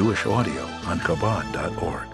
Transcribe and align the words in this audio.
Jewish 0.00 0.24
audio 0.24 0.62
on 0.86 0.98
Chabad.org. 1.00 2.08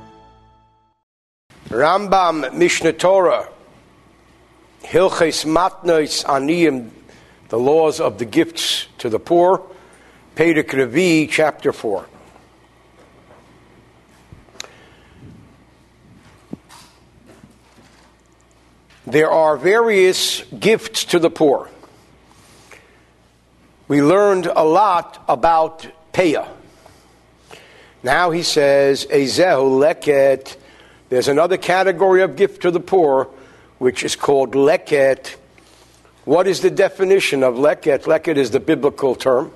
Rambam 1.69 2.51
Mishneh 2.51 2.99
Torah, 2.99 3.49
Hilches 4.83 5.45
Matnois 5.45 6.25
Aniyim, 6.25 6.91
the 7.49 7.57
laws 7.57 8.01
of 8.01 8.19
the 8.19 8.25
gifts 8.25 8.89
to 8.99 9.09
the 9.09 9.21
poor, 9.21 9.63
Perek 10.35 10.71
Revi, 10.71 11.31
chapter 11.31 11.73
4. 11.73 12.09
There 19.07 19.31
are 19.31 19.57
various 19.57 20.43
gifts 20.59 21.05
to 21.05 21.21
the 21.21 21.31
poor. 21.31 21.71
We 23.87 24.03
learned 24.03 24.47
a 24.47 24.65
lot 24.65 25.25
about 25.29 25.87
Peah. 26.13 26.56
Now 28.07 28.31
he 28.31 28.45
says, 28.45 29.05
Ezehu 29.07 29.81
leket. 29.83 30.55
There's 31.09 31.27
another 31.27 31.57
category 31.57 32.23
of 32.23 32.37
gift 32.37 32.63
to 32.63 32.71
the 32.71 32.79
poor, 32.79 33.29
which 33.79 34.05
is 34.05 34.15
called 34.15 34.53
leket. 34.53 35.35
What 36.25 36.47
is 36.47 36.61
the 36.61 36.71
definition 36.71 37.43
of 37.43 37.57
leket? 37.57 38.05
Leket 38.05 38.37
is 38.37 38.53
the 38.53 38.61
biblical 38.61 39.17
term. 39.17 39.51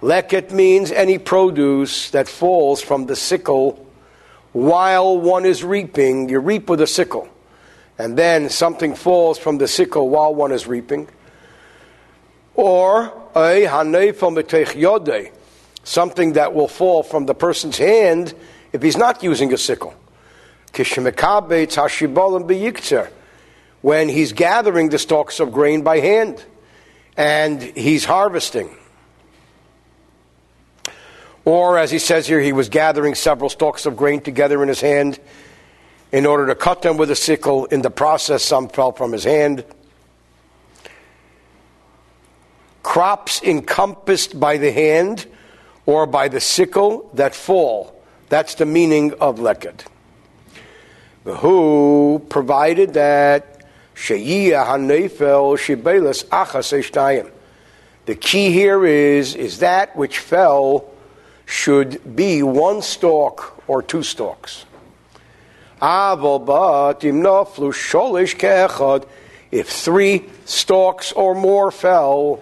Leket 0.00 0.50
means 0.50 0.90
any 0.90 1.18
produce 1.18 2.10
that 2.12 2.28
falls 2.28 2.80
from 2.80 3.04
the 3.04 3.16
sickle 3.16 3.86
while 4.52 5.18
one 5.18 5.44
is 5.44 5.62
reaping. 5.62 6.30
You 6.30 6.38
reap 6.38 6.70
with 6.70 6.80
a 6.80 6.86
sickle, 6.86 7.28
and 7.98 8.16
then 8.16 8.48
something 8.48 8.94
falls 8.94 9.36
from 9.36 9.58
the 9.58 9.68
sickle 9.68 10.08
while 10.08 10.34
one 10.34 10.50
is 10.50 10.66
reaping. 10.66 11.08
Or 12.58 13.12
a 13.36 13.66
hanefel 13.66 15.30
something 15.84 16.32
that 16.32 16.54
will 16.54 16.66
fall 16.66 17.04
from 17.04 17.26
the 17.26 17.34
person's 17.34 17.78
hand 17.78 18.34
if 18.72 18.82
he's 18.82 18.96
not 18.96 19.22
using 19.22 19.52
a 19.52 19.56
sickle. 19.56 19.94
When 23.80 24.08
he's 24.08 24.32
gathering 24.32 24.88
the 24.88 24.98
stalks 24.98 25.38
of 25.38 25.52
grain 25.52 25.82
by 25.82 26.00
hand 26.00 26.44
and 27.16 27.62
he's 27.62 28.04
harvesting. 28.04 28.76
Or, 31.44 31.78
as 31.78 31.92
he 31.92 32.00
says 32.00 32.26
here, 32.26 32.40
he 32.40 32.52
was 32.52 32.68
gathering 32.68 33.14
several 33.14 33.50
stalks 33.50 33.86
of 33.86 33.96
grain 33.96 34.20
together 34.20 34.64
in 34.64 34.68
his 34.68 34.80
hand 34.80 35.20
in 36.10 36.26
order 36.26 36.48
to 36.48 36.56
cut 36.56 36.82
them 36.82 36.96
with 36.96 37.12
a 37.12 37.16
sickle. 37.16 37.66
In 37.66 37.82
the 37.82 37.90
process, 37.90 38.44
some 38.44 38.68
fell 38.68 38.90
from 38.90 39.12
his 39.12 39.22
hand. 39.22 39.64
Crops 42.88 43.42
encompassed 43.42 44.40
by 44.40 44.56
the 44.56 44.72
hand 44.72 45.26
or 45.84 46.06
by 46.06 46.28
the 46.28 46.40
sickle 46.40 47.10
that 47.12 47.34
fall. 47.34 47.94
That's 48.30 48.54
the 48.54 48.64
meaning 48.64 49.12
of 49.20 49.36
leket. 49.36 49.84
Who 51.24 52.24
provided 52.30 52.94
that 52.94 53.60
The 58.06 58.14
key 58.14 58.52
here 58.52 58.86
is 58.86 59.34
is 59.34 59.58
that 59.58 59.94
which 59.94 60.18
fell 60.18 60.90
should 61.44 62.16
be 62.16 62.42
one 62.42 62.80
stalk 62.80 63.62
or 63.68 63.82
two 63.82 64.02
stalks. 64.02 64.64
If 69.50 69.68
three 69.68 70.24
stalks 70.46 71.12
or 71.12 71.34
more 71.34 71.70
fell, 71.70 72.40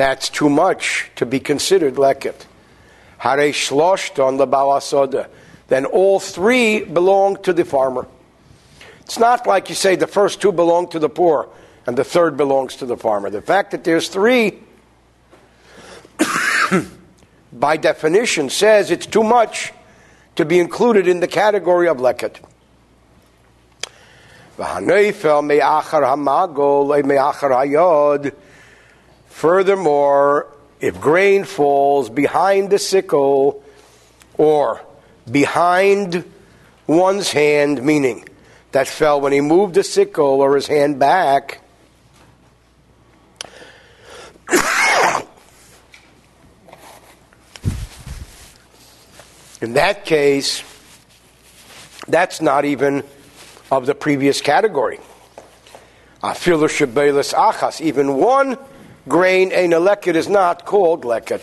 that's 0.00 0.30
too 0.30 0.48
much 0.48 1.10
to 1.16 1.26
be 1.26 1.38
considered 1.40 1.94
leket. 1.94 2.46
Hare 3.18 3.38
on 3.38 4.36
the 4.38 4.46
bawasoda. 4.46 5.28
Then 5.68 5.84
all 5.84 6.18
three 6.18 6.82
belong 6.84 7.42
to 7.42 7.52
the 7.52 7.64
farmer. 7.64 8.06
It's 9.00 9.18
not 9.18 9.46
like 9.46 9.68
you 9.68 9.74
say 9.74 9.96
the 9.96 10.06
first 10.06 10.40
two 10.40 10.52
belong 10.52 10.88
to 10.90 10.98
the 10.98 11.10
poor 11.10 11.48
and 11.86 11.98
the 11.98 12.04
third 12.04 12.36
belongs 12.36 12.76
to 12.76 12.86
the 12.86 12.96
farmer. 12.96 13.28
The 13.28 13.42
fact 13.42 13.72
that 13.72 13.84
there's 13.84 14.08
three 14.08 14.60
by 17.52 17.76
definition, 17.76 18.48
says 18.48 18.90
it's 18.90 19.06
too 19.06 19.24
much 19.24 19.72
to 20.36 20.44
be 20.44 20.58
included 20.58 21.08
in 21.08 21.20
the 21.20 21.28
category 21.28 21.88
of 21.88 21.98
leket. 21.98 22.36
Furthermore, 29.30 30.46
if 30.80 31.00
grain 31.00 31.44
falls 31.44 32.10
behind 32.10 32.68
the 32.68 32.78
sickle 32.78 33.64
or 34.36 34.82
behind 35.30 36.24
one's 36.86 37.32
hand, 37.32 37.82
meaning 37.82 38.28
that 38.72 38.86
fell 38.86 39.20
when 39.20 39.32
he 39.32 39.40
moved 39.40 39.74
the 39.74 39.82
sickle 39.82 40.42
or 40.42 40.54
his 40.56 40.66
hand 40.66 40.98
back, 40.98 41.62
In 49.62 49.74
that 49.74 50.06
case, 50.06 50.62
that's 52.08 52.40
not 52.40 52.64
even 52.64 53.04
of 53.70 53.84
the 53.86 53.94
previous 53.94 54.40
category. 54.40 54.98
Afilu 56.22 56.66
achas. 56.68 57.80
Even 57.80 58.16
one 58.16 58.58
grain 59.08 59.52
ein 59.52 59.70
leket 59.70 60.14
is 60.14 60.28
not 60.28 60.64
called 60.66 61.02
leket. 61.04 61.40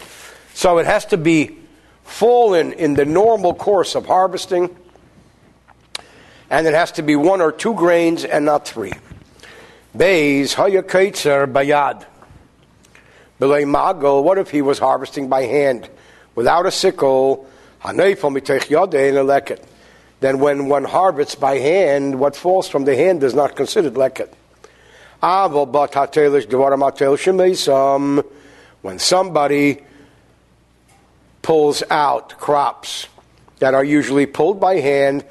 So 0.53 0.77
it 0.77 0.85
has 0.85 1.05
to 1.05 1.17
be 1.17 1.57
fallen 2.03 2.73
in 2.73 2.93
the 2.93 3.05
normal 3.05 3.53
course 3.53 3.95
of 3.95 4.05
harvesting, 4.05 4.75
and 6.49 6.65
it 6.65 6.73
has 6.73 6.91
to 6.93 7.01
be 7.01 7.15
one 7.15 7.41
or 7.41 7.51
two 7.51 7.73
grains 7.73 8.23
and 8.23 8.45
not 8.45 8.67
three. 8.67 8.93
Beis 9.95 10.55
hayakaitzer 10.55 11.51
bayad. 11.51 12.05
What 13.39 14.37
if 14.37 14.49
he 14.49 14.61
was 14.61 14.79
harvesting 14.79 15.29
by 15.29 15.43
hand 15.43 15.89
without 16.33 16.65
a 16.65 16.71
sickle? 16.71 17.47
Then 20.19 20.39
when 20.39 20.67
one 20.67 20.83
harvests 20.83 21.35
by 21.35 21.59
hand, 21.59 22.19
what 22.19 22.35
falls 22.35 22.67
from 22.67 22.85
the 22.85 22.95
hand 22.95 23.21
is 23.21 23.35
not 23.35 23.55
considered 23.55 23.93
leket. 23.93 24.33
When 28.81 28.99
somebody 28.99 29.81
pulls 31.41 31.83
out 31.89 32.37
crops 32.37 33.07
that 33.59 33.73
are 33.73 33.83
usually 33.83 34.25
pulled 34.25 34.61
by 34.61 34.75
hand, 34.75 35.25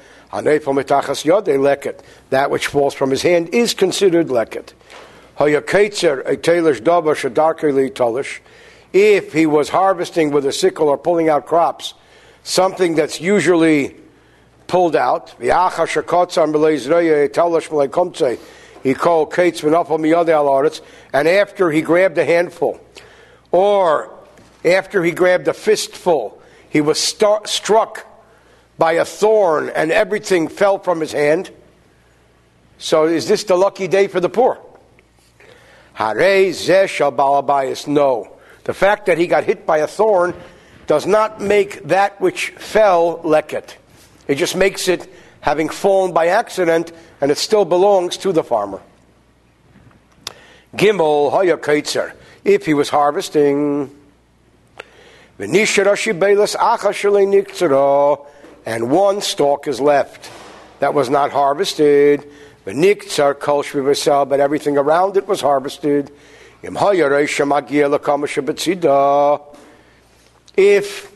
that 2.29 2.51
which 2.51 2.67
falls 2.67 2.93
from 2.93 3.09
his 3.09 3.23
hand 3.23 3.49
is 3.49 3.73
considered 3.73 4.27
leket. 4.27 4.73
If 8.93 9.33
he 9.33 9.45
was 9.47 9.69
harvesting 9.69 10.31
with 10.31 10.45
a 10.45 10.51
sickle 10.51 10.89
or 10.89 10.97
pulling 10.99 11.27
out 11.29 11.47
crops, 11.47 11.95
something 12.43 12.93
that's 12.93 13.19
usually 13.19 13.95
pulled 14.67 14.95
out. 14.95 15.33
He 18.83 18.93
called 18.93 19.31
Katesman 19.31 19.73
up 19.73 19.91
on 19.91 20.01
the 20.01 20.13
other 20.13 20.33
Kates 20.63 20.81
and 21.13 21.27
after 21.27 21.71
he 21.71 21.81
grabbed 21.81 22.17
a 22.17 22.25
handful, 22.25 22.79
or 23.51 24.13
after 24.63 25.03
he 25.03 25.11
grabbed 25.11 25.47
a 25.47 25.53
fistful, 25.53 26.41
he 26.69 26.81
was 26.81 26.99
st- 26.99 27.47
struck 27.47 28.05
by 28.77 28.93
a 28.93 29.05
thorn 29.05 29.69
and 29.69 29.91
everything 29.91 30.47
fell 30.47 30.79
from 30.79 30.99
his 30.99 31.11
hand. 31.11 31.51
So 32.77 33.05
is 33.05 33.27
this 33.27 33.43
the 33.43 33.55
lucky 33.55 33.87
day 33.87 34.07
for 34.07 34.19
the 34.19 34.29
poor? 34.29 34.59
No. 37.87 38.37
The 38.65 38.73
fact 38.73 39.07
that 39.07 39.17
he 39.17 39.25
got 39.27 39.45
hit 39.45 39.65
by 39.65 39.79
a 39.79 39.87
thorn 39.87 40.35
does 40.85 41.07
not 41.07 41.41
make 41.41 41.83
that 41.87 42.19
which 42.21 42.49
fell 42.51 43.19
leket. 43.19 43.75
It 44.27 44.35
just 44.35 44.55
makes 44.55 44.87
it 44.87 45.11
having 45.41 45.69
fallen 45.69 46.13
by 46.13 46.27
accident, 46.27 46.91
and 47.21 47.31
it 47.31 47.37
still 47.37 47.65
belongs 47.65 48.17
to 48.17 48.31
the 48.31 48.43
farmer. 48.43 48.81
Gimel 50.75 51.31
hoya 51.31 51.57
kaitzer. 51.57 52.13
If 52.43 52.65
he 52.65 52.73
was 52.73 52.89
harvesting, 52.89 53.91
and 55.39 55.51
one 58.91 59.21
stalk 59.21 59.67
is 59.67 59.79
left 59.79 60.31
that 60.79 60.93
was 60.93 61.09
not 61.09 61.31
harvested, 61.31 62.29
but 62.63 62.75
everything 64.39 64.77
around 64.77 65.17
it 65.17 65.27
was 65.27 65.41
harvested 65.41 66.11
if 70.57 71.11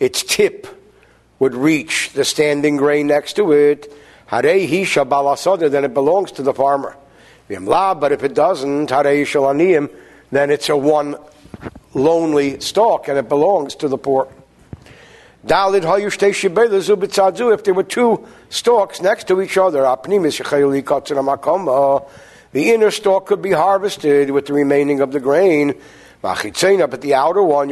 its 0.00 0.24
tip 0.24 0.66
would 1.38 1.54
reach 1.54 2.10
the 2.12 2.24
standing 2.24 2.76
grain 2.76 3.06
next 3.06 3.34
to 3.34 3.52
it, 3.52 3.92
then 4.42 5.84
it 5.84 5.94
belongs 5.94 6.32
to 6.32 6.42
the 6.42 6.54
farmer. 6.54 6.96
But 7.48 8.12
if 8.12 8.22
it 8.22 8.34
doesn't, 8.34 8.88
then 8.88 10.50
it's 10.50 10.68
a 10.68 10.76
one 10.76 11.16
lonely 11.92 12.60
stalk 12.60 13.08
and 13.08 13.18
it 13.18 13.28
belongs 13.28 13.74
to 13.76 13.88
the 13.88 13.98
poor. 13.98 14.28
If 15.46 15.80
there 17.64 17.74
were 17.74 17.82
two 17.82 18.26
stalks 18.48 19.02
next 19.02 19.28
to 19.28 19.42
each 19.42 19.58
other, 19.58 19.82
the 22.52 22.70
inner 22.72 22.90
stalk 22.90 23.26
could 23.26 23.42
be 23.42 23.52
harvested 23.52 24.30
with 24.30 24.46
the 24.46 24.54
remaining 24.54 25.00
of 25.00 25.12
the 25.12 25.20
grain. 25.20 25.74
But 26.22 27.00
the 27.02 27.14
outer 27.14 27.42
one, 27.42 27.68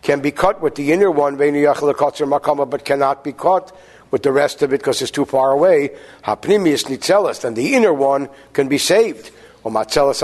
can 0.00 0.20
be 0.20 0.30
cut 0.32 0.60
with 0.60 0.74
the 0.74 0.92
inner 0.92 1.10
one, 1.10 1.36
but 1.36 2.84
cannot 2.84 3.24
be 3.24 3.32
cut 3.32 3.72
with 4.10 4.22
the 4.22 4.32
rest 4.32 4.62
of 4.62 4.72
it 4.72 4.78
because 4.78 5.02
it's 5.02 5.10
too 5.10 5.24
far 5.24 5.52
away. 5.52 5.90
Hapnimius 6.24 6.84
nitzelis, 6.86 7.42
then 7.42 7.54
the 7.54 7.74
inner 7.74 7.92
one 7.92 8.28
can 8.52 8.68
be 8.68 8.78
saved. 8.78 9.30
Or 9.64 9.72
matzelis 9.72 10.22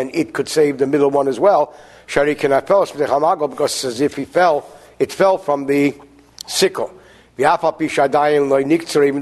and 0.00 0.14
it 0.14 0.32
could 0.32 0.48
save 0.48 0.78
the 0.78 0.86
middle 0.86 1.10
one 1.10 1.28
as 1.28 1.40
well. 1.40 1.74
Shari 2.06 2.34
cannot 2.34 2.66
fell 2.66 2.86
because 2.86 3.84
as 3.84 4.00
if 4.00 4.16
he 4.16 4.24
fell, 4.24 4.66
it 4.98 5.12
fell 5.12 5.38
from 5.38 5.66
the 5.66 5.94
sickle. 6.46 6.92
Even 7.38 7.58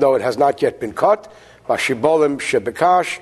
though 0.01 0.15
it 0.15 0.23
has 0.23 0.37
not 0.37 0.61
yet 0.63 0.81
been 0.81 0.93
cut, 0.93 1.33
Vashibolim 1.69 2.41
shebekash, 2.41 3.21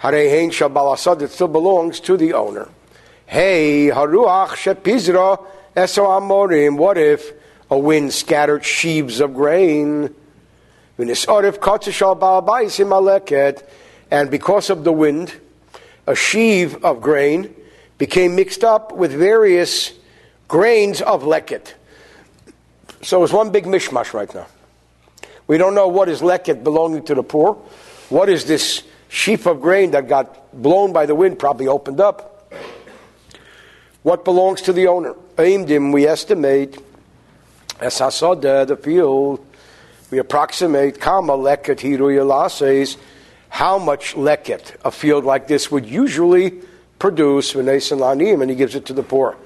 harehein 0.00 0.50
shabalasad, 0.50 1.22
it 1.22 1.30
still 1.30 1.48
belongs 1.48 1.98
to 2.00 2.16
the 2.16 2.32
owner. 2.32 2.68
Hey, 3.26 3.88
haruach 3.88 4.50
shepizra 4.50 5.44
eso 5.74 6.04
amorim. 6.04 6.76
What 6.76 6.98
if 6.98 7.32
a 7.72 7.78
wind 7.78 8.12
scattered 8.12 8.62
sheaves 8.66 9.18
of 9.20 9.32
grain? 9.32 10.14
And 10.98 11.08
because 14.30 14.68
of 14.68 14.84
the 14.84 14.92
wind, 14.92 15.34
a 16.06 16.14
sheave 16.14 16.84
of 16.84 17.00
grain 17.00 17.54
became 17.96 18.36
mixed 18.36 18.62
up 18.62 18.92
with 18.92 19.10
various 19.12 19.92
grains 20.48 21.00
of 21.00 21.22
leket. 21.22 21.72
So 23.00 23.24
it's 23.24 23.32
one 23.32 23.50
big 23.50 23.64
mishmash 23.64 24.12
right 24.12 24.32
now. 24.34 24.46
We 25.46 25.56
don't 25.56 25.74
know 25.74 25.88
what 25.88 26.10
is 26.10 26.20
leket 26.20 26.62
belonging 26.62 27.06
to 27.06 27.14
the 27.14 27.22
poor. 27.22 27.54
What 28.10 28.28
is 28.28 28.44
this 28.44 28.82
sheaf 29.08 29.46
of 29.46 29.62
grain 29.62 29.92
that 29.92 30.08
got 30.08 30.52
blown 30.52 30.92
by 30.92 31.06
the 31.06 31.14
wind, 31.14 31.38
probably 31.38 31.68
opened 31.68 32.00
up? 32.00 32.52
What 34.02 34.26
belongs 34.26 34.60
to 34.62 34.74
the 34.74 34.88
owner? 34.88 35.14
Aimdim, 35.36 35.90
we 35.90 36.06
estimate, 36.06 36.78
as 37.82 37.98
hasoda, 37.98 38.66
the 38.66 38.76
field, 38.76 39.44
we 40.10 40.18
approximate, 40.18 41.00
kama 41.00 41.32
leket 41.32 41.80
hiru 41.80 42.96
how 43.48 43.78
much 43.78 44.14
leket 44.14 44.76
a 44.84 44.90
field 44.90 45.24
like 45.24 45.48
this 45.48 45.70
would 45.70 45.84
usually 45.84 46.52
produce, 46.98 47.54
and 47.54 48.50
he 48.50 48.54
gives 48.54 48.76
it 48.76 48.86
to 48.86 48.92
the 48.92 49.02
poor. 49.02 49.36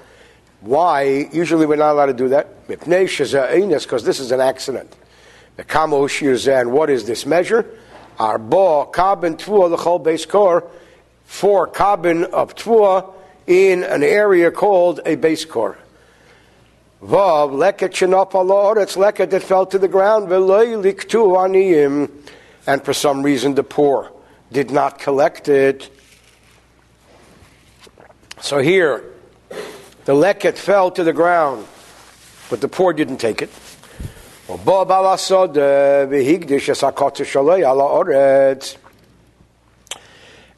Why? 0.61 1.27
Usually 1.31 1.65
we're 1.65 1.77
not 1.77 1.93
allowed 1.93 2.05
to 2.07 2.13
do 2.13 2.29
that. 2.29 2.67
Because 2.67 4.03
this 4.03 4.19
is 4.19 4.31
an 4.31 4.39
accident. 4.39 4.95
The 5.55 5.63
kamo 5.63 6.07
what 6.69 6.89
is 6.89 7.05
this 7.05 7.25
measure? 7.25 7.65
Arba 8.19 8.85
kabin 8.91 9.37
tvua 9.37 9.69
the 9.69 9.77
whole 9.77 9.99
base 9.99 10.25
core, 10.25 10.69
four 11.25 11.67
kabin 11.67 12.25
of 12.25 12.55
tvua 12.55 13.13
in 13.47 13.83
an 13.83 14.03
area 14.03 14.51
called 14.51 14.99
a 15.05 15.15
base 15.15 15.45
core. 15.45 15.77
Vav 17.01 17.51
leket 17.51 17.91
shenop 17.91 18.81
it's 18.81 18.95
leket 18.95 19.29
that 19.29 19.43
fell 19.43 19.65
to 19.67 19.77
the 19.77 19.87
ground, 19.87 20.29
liktu 20.29 21.35
aniyim, 21.37 22.09
and 22.65 22.83
for 22.83 22.93
some 22.93 23.21
reason 23.21 23.53
the 23.53 23.63
poor 23.63 24.11
did 24.51 24.71
not 24.71 24.97
collect 24.97 25.47
it. 25.47 25.89
So 28.41 28.59
here, 28.59 29.03
the 30.05 30.13
leket 30.13 30.57
fell 30.57 30.89
to 30.91 31.03
the 31.03 31.13
ground, 31.13 31.67
but 32.49 32.61
the 32.61 32.67
poor 32.67 32.93
didn't 32.93 33.17
take 33.17 33.41
it. 33.41 33.49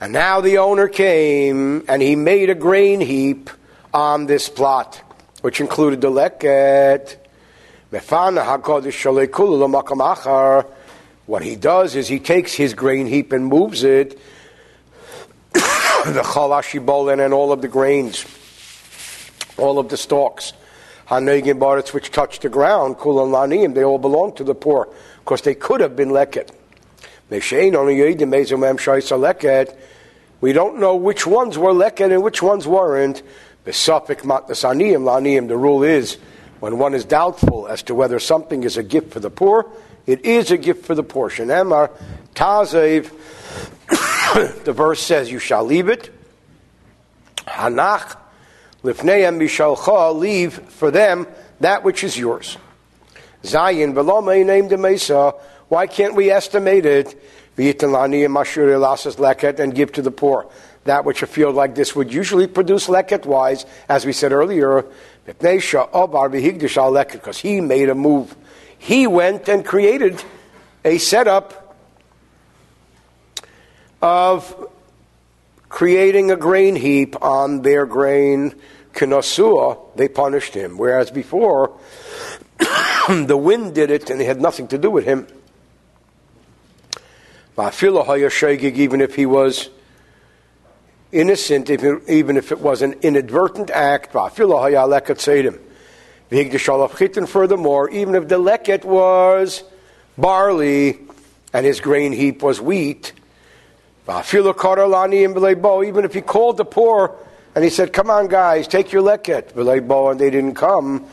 And 0.02 0.14
now 0.14 0.42
the 0.42 0.58
owner 0.60 0.88
came 0.88 1.84
and 1.88 2.02
he 2.02 2.16
made 2.16 2.50
a 2.50 2.56
grain 2.56 3.02
heap 3.02 3.50
on 3.94 4.28
this 4.28 4.48
plot, 4.48 5.02
which 5.42 5.60
included 5.62 6.02
the 6.02 6.10
leket. 6.10 7.18
What 11.26 11.44
he 11.44 11.56
does 11.56 11.96
is 11.96 12.08
he 12.08 12.20
takes 12.20 12.54
his 12.54 12.74
grain 12.74 13.08
heap 13.08 13.32
and 13.32 13.46
moves 13.46 13.84
it, 13.84 14.20
the 15.54 16.22
chalashibolin 16.24 17.24
and 17.24 17.34
all 17.34 17.52
of 17.52 17.62
the 17.62 17.68
grains, 17.68 18.26
all 19.58 19.80
of 19.80 19.90
the 19.90 19.98
stalks, 19.98 20.54
hanegin 21.08 21.60
barits 21.60 21.94
which 21.94 22.12
touch 22.12 22.40
the 22.40 22.50
ground, 22.50 22.98
kulan 22.98 23.30
lanim, 23.30 23.74
they 23.74 23.84
all 23.84 23.98
belong 23.98 24.34
to 24.36 24.44
the 24.44 24.56
poor, 24.56 24.90
because 25.20 25.42
they 25.42 25.56
could 25.56 25.82
have 25.82 25.96
been 25.96 26.10
leket. 26.10 26.50
We 30.42 30.54
don't 30.54 30.80
know 30.80 30.96
which 30.96 31.28
ones 31.28 31.58
were 31.58 31.74
leket 31.74 32.12
and 32.12 32.24
which 32.24 32.42
ones 32.42 32.68
weren't. 32.68 33.22
The 33.70 33.74
suffix 33.74 34.24
matnasaniyim 34.24 35.04
laniyim. 35.04 35.48
The 35.48 35.56
rule 35.56 35.84
is 35.84 36.18
when 36.60 36.80
one 36.80 36.96
is 36.96 37.06
doubtful 37.06 37.68
as 37.68 37.84
to 37.84 37.94
whether 37.94 38.18
something 38.18 38.64
is 38.64 38.78
a 38.78 38.82
gift 38.82 39.14
for 39.14 39.20
the 39.20 39.30
poor, 39.30 39.70
it 40.08 40.26
is 40.26 40.50
a 40.50 40.58
gift 40.58 40.88
for 40.88 40.96
the 40.96 41.04
portion. 41.04 41.50
Emar 41.50 41.92
tazev. 42.34 43.12
the 44.64 44.74
verse 44.74 45.00
says, 45.04 45.32
"You 45.32 45.38
shall 45.38 45.64
leave 45.64 45.88
it." 45.88 46.10
Hanach 47.46 48.18
lifneim 48.84 49.38
mishalcha. 49.38 50.16
Leave 50.18 50.54
for 50.54 50.90
them 50.90 51.28
that 51.60 51.84
which 51.84 52.04
is 52.04 52.18
yours. 52.18 52.58
Zayin 53.44 53.94
v'lo 53.94 54.26
named 54.48 54.80
mesa. 54.80 55.36
Why 55.68 55.86
can't 55.86 56.16
we 56.16 56.32
estimate 56.32 56.88
it? 56.88 57.22
and 59.60 59.76
give 59.76 59.92
to 59.92 60.02
the 60.02 60.12
poor. 60.12 60.50
That 60.90 61.06
which 61.06 61.22
a 61.22 61.28
field 61.28 61.54
like 61.54 61.76
this 61.76 61.96
would 61.96 62.12
usually 62.12 62.48
produce 62.48 62.88
leket 62.88 63.28
wise, 63.28 63.64
as 63.88 64.08
we 64.08 64.12
said 64.12 64.32
earlier, 64.32 64.86
because 65.24 65.78
he 67.38 67.62
made 67.62 67.90
a 67.90 67.94
move. 67.94 68.36
He 68.80 69.06
went 69.06 69.48
and 69.48 69.64
created 69.64 70.24
a 70.84 70.98
setup 70.98 71.78
of 74.02 74.72
creating 75.70 76.32
a 76.32 76.36
grain 76.36 76.76
heap 76.76 77.22
on 77.22 77.62
their 77.62 77.86
grain 77.86 78.56
kinosua, 78.94 79.96
they 79.96 80.08
punished 80.08 80.56
him. 80.56 80.80
Whereas 80.80 81.12
before, 81.12 81.72
the 83.08 83.38
wind 83.38 83.76
did 83.76 83.92
it 83.92 84.10
and 84.10 84.20
it 84.20 84.26
had 84.26 84.42
nothing 84.42 84.68
to 84.70 84.80
do 84.80 84.90
with 84.90 85.06
him 85.06 85.28
even 88.80 89.02
if 89.02 89.16
he 89.16 89.28
was 89.28 89.70
innocent, 91.12 91.70
even 91.70 92.38
if 92.38 92.52
it 92.52 92.60
was 92.60 92.82
an 92.82 92.94
inadvertent 93.02 93.70
act. 93.72 94.12
Furthermore, 97.28 97.90
even 97.90 98.16
if 98.16 98.28
the 98.28 98.40
leket 98.40 98.84
was 98.86 99.64
barley 100.18 101.00
and 101.54 101.66
his 101.66 101.80
grain 101.80 102.12
heap 102.12 102.44
was 102.44 102.62
wheat, 102.62 103.14
even 104.08 106.06
if 106.06 106.14
he 106.14 106.22
called 106.22 106.58
the 106.58 106.66
poor 106.66 107.16
and 107.56 107.64
he 107.64 107.70
said, 107.70 107.94
Come 107.94 108.10
on, 108.10 108.28
guys, 108.28 108.68
take 108.68 108.92
your 108.92 109.04
leket, 109.04 109.56
and 110.12 110.20
they 110.20 110.30
didn't 110.30 110.56
come 110.56 111.08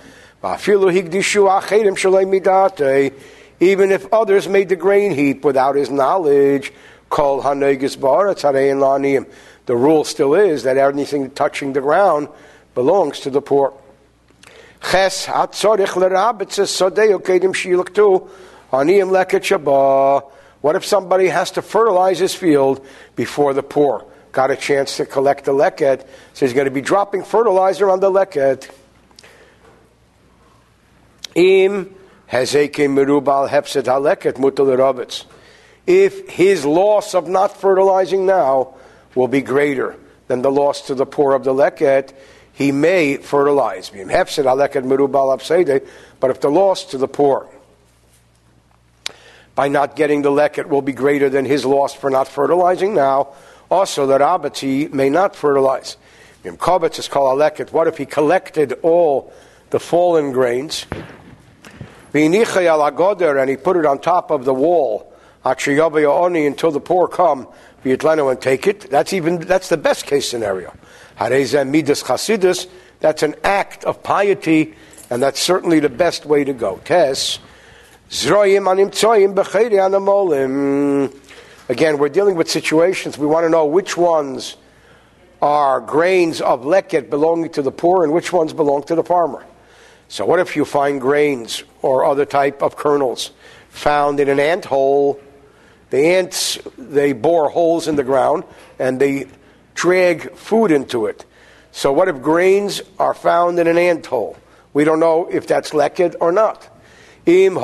even 3.58 3.90
if 3.90 4.12
others 4.12 4.48
made 4.48 4.68
the 4.68 4.76
grain 4.76 5.12
heap 5.12 5.44
without 5.44 5.74
his 5.74 5.90
knowledge. 5.90 6.72
The 9.66 9.76
rule 9.76 10.04
still 10.04 10.34
is 10.34 10.62
that 10.62 10.78
anything 10.78 11.30
touching 11.30 11.72
the 11.72 11.80
ground 11.80 12.28
belongs 12.74 13.20
to 13.20 13.30
the 13.30 13.42
poor. 13.42 13.74
Ches 14.90 15.26
shilaktu 15.26 15.78
leket 18.70 20.22
What 20.60 20.76
if 20.76 20.84
somebody 20.84 21.28
has 21.28 21.50
to 21.52 21.62
fertilize 21.62 22.18
his 22.18 22.34
field 22.34 22.84
before 23.14 23.54
the 23.54 23.62
poor 23.62 24.04
got 24.32 24.50
a 24.50 24.56
chance 24.56 24.96
to 24.98 25.06
collect 25.06 25.44
the 25.44 25.52
leket? 25.52 26.06
So 26.34 26.46
he's 26.46 26.54
going 26.54 26.66
to 26.66 26.70
be 26.70 26.80
dropping 26.80 27.24
fertilizer 27.24 27.90
on 27.90 28.00
the 28.00 28.10
leket. 28.10 28.70
Im 31.34 31.94
if 35.86 36.28
his 36.28 36.64
loss 36.64 37.14
of 37.14 37.28
not 37.28 37.56
fertilizing 37.56 38.26
now 38.26 38.74
will 39.16 39.26
be 39.26 39.40
greater 39.40 39.96
than 40.28 40.42
the 40.42 40.50
loss 40.50 40.82
to 40.82 40.94
the 40.94 41.06
poor 41.06 41.34
of 41.34 41.42
the 41.42 41.52
leket, 41.52 42.12
he 42.52 42.70
may 42.70 43.16
fertilize. 43.16 43.90
But 43.90 44.00
if 46.30 46.40
the 46.40 46.50
loss 46.50 46.84
to 46.84 46.98
the 46.98 47.08
poor 47.08 47.48
by 49.56 49.68
not 49.68 49.96
getting 49.96 50.22
the 50.22 50.30
leket 50.30 50.68
will 50.68 50.82
be 50.82 50.92
greater 50.92 51.28
than 51.28 51.44
his 51.44 51.64
loss 51.64 51.94
for 51.94 52.10
not 52.10 52.28
fertilizing 52.28 52.94
now, 52.94 53.34
Also, 53.70 54.06
the 54.06 54.18
rabbati 54.18 54.92
may 54.92 55.10
not 55.10 55.34
fertilize. 55.34 55.96
Is 56.44 57.08
called 57.08 57.40
aleket. 57.40 57.72
What 57.72 57.88
if 57.88 57.98
he 57.98 58.06
collected 58.06 58.74
all 58.82 59.32
the 59.70 59.80
fallen 59.80 60.30
grains? 60.30 60.86
And 62.12 62.34
he 62.34 62.44
put 63.56 63.76
it 63.76 63.84
on 63.84 63.98
top 63.98 64.30
of 64.30 64.44
the 64.44 64.54
wall 64.54 65.12
until 65.44 66.70
the 66.70 66.80
poor 66.80 67.08
come 67.08 67.48
and 67.92 68.40
take 68.40 68.66
it. 68.66 68.90
That's 68.90 69.12
even 69.12 69.38
that's 69.40 69.68
the 69.68 69.76
best 69.76 70.06
case 70.06 70.28
scenario. 70.28 70.74
Hareza 71.18 71.68
midas 71.68 72.02
chasidus. 72.02 72.66
That's 73.00 73.22
an 73.22 73.34
act 73.44 73.84
of 73.84 74.02
piety, 74.02 74.74
and 75.10 75.22
that's 75.22 75.40
certainly 75.40 75.80
the 75.80 75.88
best 75.88 76.26
way 76.26 76.44
to 76.44 76.52
go. 76.52 76.80
Tess. 76.84 77.38
Again, 81.68 81.98
we're 81.98 82.08
dealing 82.08 82.36
with 82.36 82.48
situations. 82.48 83.18
We 83.18 83.26
want 83.26 83.44
to 83.44 83.50
know 83.50 83.66
which 83.66 83.96
ones 83.96 84.56
are 85.42 85.80
grains 85.80 86.40
of 86.40 86.62
leket 86.62 87.10
belonging 87.10 87.50
to 87.50 87.62
the 87.62 87.72
poor 87.72 88.04
and 88.04 88.12
which 88.12 88.32
ones 88.32 88.52
belong 88.52 88.84
to 88.84 88.94
the 88.94 89.02
farmer. 89.02 89.44
So, 90.08 90.24
what 90.24 90.38
if 90.38 90.54
you 90.54 90.64
find 90.64 91.00
grains 91.00 91.64
or 91.82 92.04
other 92.04 92.24
type 92.24 92.62
of 92.62 92.76
kernels 92.76 93.32
found 93.68 94.20
in 94.20 94.28
an 94.28 94.38
ant 94.38 94.64
hole? 94.64 95.20
The 95.90 95.98
ants 95.98 96.58
they 96.76 97.12
bore 97.12 97.48
holes 97.48 97.88
in 97.88 97.96
the 97.96 98.04
ground 98.04 98.44
and 98.78 99.00
they 99.00 99.28
drag 99.74 100.34
food 100.34 100.70
into 100.70 101.06
it. 101.06 101.24
So, 101.70 101.92
what 101.92 102.08
if 102.08 102.22
grains 102.22 102.82
are 102.98 103.14
found 103.14 103.58
in 103.58 103.66
an 103.66 103.78
ant 103.78 104.06
hole? 104.06 104.36
We 104.72 104.84
don't 104.84 105.00
know 105.00 105.28
if 105.30 105.46
that's 105.46 105.70
leket 105.70 106.16
or 106.20 106.32
not. 106.32 106.68
If 107.26 107.54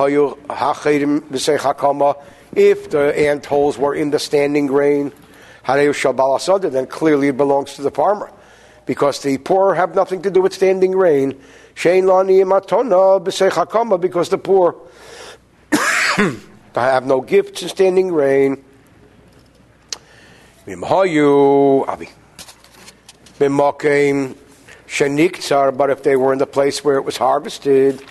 the 2.90 3.14
ant 3.16 3.46
holes 3.46 3.78
were 3.78 3.94
in 3.94 4.10
the 4.10 4.18
standing 4.18 4.66
grain, 4.66 5.12
then 5.66 6.86
clearly 6.86 7.28
it 7.28 7.36
belongs 7.36 7.74
to 7.74 7.82
the 7.82 7.90
farmer. 7.90 8.32
Because 8.84 9.22
the 9.22 9.38
poor 9.38 9.74
have 9.74 9.94
nothing 9.94 10.22
to 10.22 10.30
do 10.30 10.42
with 10.42 10.52
standing 10.52 10.90
grain. 10.90 11.40
Because 11.74 12.18
the 14.28 14.40
poor 14.42 14.74
have 16.80 17.06
no 17.06 17.20
gifts 17.20 17.62
in 17.62 17.68
standing 17.68 18.08
grain. 18.08 18.64
But 20.64 20.74
if 25.90 26.02
they 26.02 26.16
were 26.16 26.32
in 26.32 26.38
the 26.38 26.48
place 26.50 26.84
where 26.84 26.96
it 26.96 27.04
was 27.04 27.16
harvested, 27.16 28.02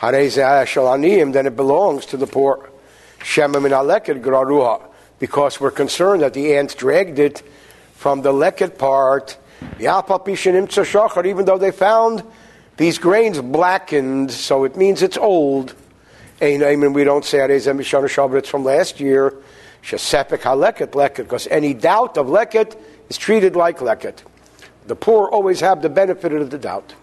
then 0.00 0.14
it 0.14 1.56
belongs 1.56 2.06
to 2.06 2.16
the 2.16 2.26
poor 2.26 2.70
Shemin 3.20 3.70
Alekit 3.70 4.22
Graruha, 4.22 4.80
because 5.18 5.60
we're 5.60 5.70
concerned 5.70 6.22
that 6.22 6.32
the 6.32 6.56
ants 6.56 6.74
dragged 6.74 7.18
it 7.18 7.42
from 7.92 8.22
the 8.22 8.32
leket 8.32 8.78
part. 8.78 9.36
Even 9.78 11.44
though 11.44 11.58
they 11.58 11.70
found 11.70 12.22
these 12.78 12.98
grains 12.98 13.38
blackened, 13.42 14.30
so 14.30 14.64
it 14.64 14.74
means 14.74 15.02
it's 15.02 15.18
old. 15.18 15.74
And 16.40 16.94
we 16.94 17.04
don't 17.04 17.24
say 17.24 17.40
it's 17.40 18.48
from 18.48 18.64
last 18.64 19.00
year. 19.00 19.34
Because 19.82 21.46
any 21.50 21.74
doubt 21.74 22.18
of 22.18 22.26
leket 22.26 22.76
is 23.08 23.16
treated 23.18 23.56
like 23.56 23.78
leket. 23.78 24.18
The 24.86 24.96
poor 24.96 25.28
always 25.28 25.60
have 25.60 25.82
the 25.82 25.88
benefit 25.88 26.32
of 26.32 26.50
the 26.50 26.58
doubt. 26.58 26.94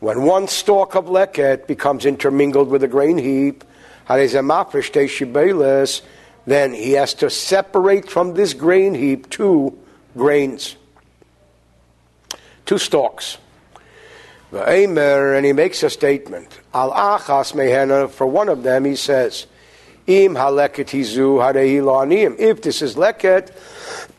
When 0.00 0.22
one 0.22 0.48
stalk 0.48 0.94
of 0.96 1.06
leket 1.06 1.66
becomes 1.66 2.04
intermingled 2.06 2.68
with 2.68 2.82
a 2.82 2.88
grain 2.88 3.18
heap, 3.18 3.64
then 6.44 6.74
he 6.74 6.92
has 6.92 7.14
to 7.14 7.30
separate 7.30 8.10
from 8.10 8.34
this 8.34 8.52
grain 8.52 8.94
heap 8.94 9.30
two 9.30 9.78
grains, 10.16 10.76
two 12.66 12.78
stalks. 12.78 13.38
And 14.52 15.46
he 15.46 15.52
makes 15.52 15.82
a 15.82 15.88
statement. 15.88 16.60
Al 16.74 16.92
achas 16.92 17.54
mehena, 17.54 18.10
for 18.10 18.26
one 18.26 18.48
of 18.50 18.62
them, 18.62 18.84
he 18.84 18.96
says, 18.96 19.46
Im 20.06 20.34
haleket 20.34 20.90
hizu 20.90 22.38
If 22.38 22.60
this 22.60 22.82
is 22.82 22.96
leket, 22.96 23.50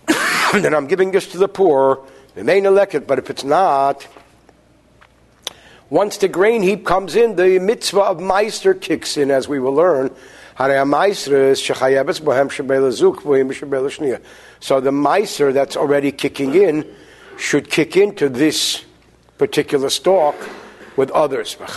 then 0.62 0.74
I'm 0.74 0.88
giving 0.88 1.12
this 1.12 1.28
to 1.34 1.38
the 1.38 1.48
poor. 1.48 2.04
Remain 2.36 2.66
a 2.66 2.72
leket, 2.72 3.06
but 3.06 3.20
if 3.20 3.30
it's 3.30 3.44
not, 3.44 4.08
once 5.92 6.18
the 6.18 6.28
grain 6.28 6.64
heap 6.64 6.84
comes 6.84 7.16
in, 7.16 7.36
the 7.36 7.60
mitzvah 7.60 8.02
of 8.02 8.18
meiser 8.18 8.80
kicks 8.80 9.18
in, 9.18 9.30
as 9.30 9.48
we 9.48 9.60
will 9.60 9.76
learn. 9.76 10.10
So 10.58 10.66
the 10.66 10.82
meiser 14.92 15.54
that's 15.54 15.78
already 15.78 16.12
kicking 16.12 16.56
in 16.56 16.96
should 17.38 17.70
kick 17.70 17.96
into 17.98 18.30
this 18.30 18.84
particular 19.44 19.90
stalk 19.90 20.38
with 20.96 21.12
others. 21.12 21.58
And 21.60 21.70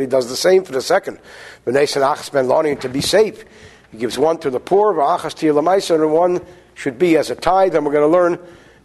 he 0.00 0.06
does 0.06 0.28
the 0.28 0.36
same 0.36 0.62
for 0.62 0.70
the 0.70 0.80
second. 0.80 1.18
To 1.64 2.88
be 2.88 3.00
safe, 3.00 3.44
he 3.90 3.98
gives 3.98 4.16
one 4.16 4.38
to 4.38 4.50
the 4.50 4.60
poor, 4.60 4.90
and 4.92 6.12
one 6.12 6.40
should 6.74 6.96
be 6.96 7.16
as 7.16 7.30
a 7.30 7.34
tithe. 7.34 7.74
And 7.74 7.84
we're 7.84 7.90
going 7.90 8.08
to 8.08 8.16
learn 8.18 8.38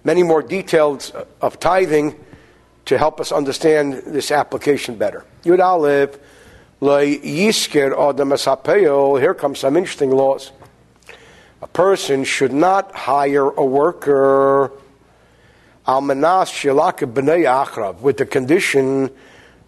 many 0.04 0.24
more 0.24 0.42
details 0.42 1.12
of 1.42 1.60
tithing 1.60 2.16
to 2.86 2.98
help 2.98 3.22
us 3.22 3.32
understand 3.32 4.02
this 4.08 4.32
application 4.32 4.96
better. 4.96 5.24
Yud 5.44 5.60
Aleph, 5.64 6.18
here 9.22 9.34
comes 9.36 9.60
some 9.60 9.78
interesting 9.78 10.10
laws. 10.10 10.52
A 11.62 11.68
person 11.68 12.24
should 12.24 12.54
not 12.54 12.96
hire 12.96 13.50
a 13.50 13.64
worker 13.64 14.72
almanas 15.88 16.52
b'nei 17.14 18.02
with 18.02 18.18
the 18.18 18.26
condition 18.26 19.10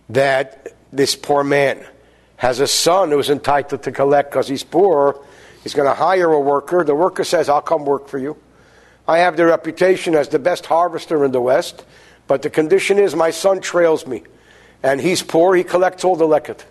that 0.10 0.74
this 0.92 1.16
poor 1.16 1.44
man 1.44 1.86
has 2.38 2.60
a 2.60 2.68
son 2.68 3.12
who's 3.12 3.30
entitled 3.30 3.84
to 3.84 3.92
collect 3.92 4.32
because 4.32 4.48
he's 4.48 4.64
poor. 4.64 5.24
He's 5.64 5.74
going 5.74 5.88
to 5.88 5.94
hire 5.94 6.32
a 6.32 6.40
worker. 6.40 6.84
The 6.84 6.96
worker 6.96 7.24
says, 7.24 7.50
I'll 7.50 7.62
come 7.62 7.86
work 7.86 8.08
for 8.08 8.18
you. 8.18 8.38
I 9.08 9.20
have 9.20 9.38
the 9.38 9.46
reputation 9.46 10.16
as 10.16 10.30
the 10.30 10.40
best 10.40 10.66
harvester 10.66 11.26
in 11.26 11.32
the 11.32 11.42
West. 11.42 11.84
But 12.28 12.42
the 12.42 12.50
condition 12.50 13.00
is 13.00 13.16
my 13.16 13.32
son 13.32 13.62
trails 13.62 14.06
me, 14.06 14.24
and 14.84 15.00
he's 15.00 15.24
poor, 15.24 15.56
he 15.56 15.64
collects 15.64 16.04
all 16.04 16.16
the 16.16 16.28
leket. 16.28 16.64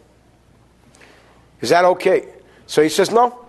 Is 1.62 1.70
that 1.70 1.84
okay? 1.84 2.28
So 2.66 2.82
he 2.82 2.90
says, 2.90 3.10
no, 3.10 3.46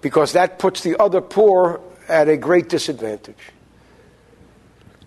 because 0.00 0.32
that 0.32 0.58
puts 0.58 0.82
the 0.82 1.00
other 1.00 1.20
poor 1.20 1.80
at 2.08 2.28
a 2.28 2.36
great 2.36 2.68
disadvantage. 2.70 3.36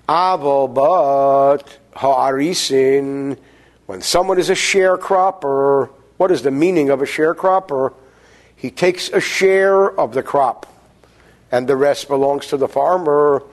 Avo, 0.09 0.73
but 0.73 1.77
ha'arisin, 1.95 3.37
when 3.85 4.01
someone 4.01 4.39
is 4.39 4.49
a 4.49 4.55
sharecropper, 4.55 5.89
what 6.17 6.31
is 6.31 6.41
the 6.41 6.49
meaning 6.49 6.89
of 6.89 7.03
a 7.03 7.05
sharecropper? 7.05 7.93
He 8.55 8.71
takes 8.71 9.09
a 9.09 9.19
share 9.19 9.87
of 9.87 10.15
the 10.15 10.23
crop, 10.23 10.65
and 11.51 11.69
the 11.69 11.75
rest 11.75 12.07
belongs 12.07 12.47
to 12.47 12.57
the 12.57 12.67
farmer 12.67 13.43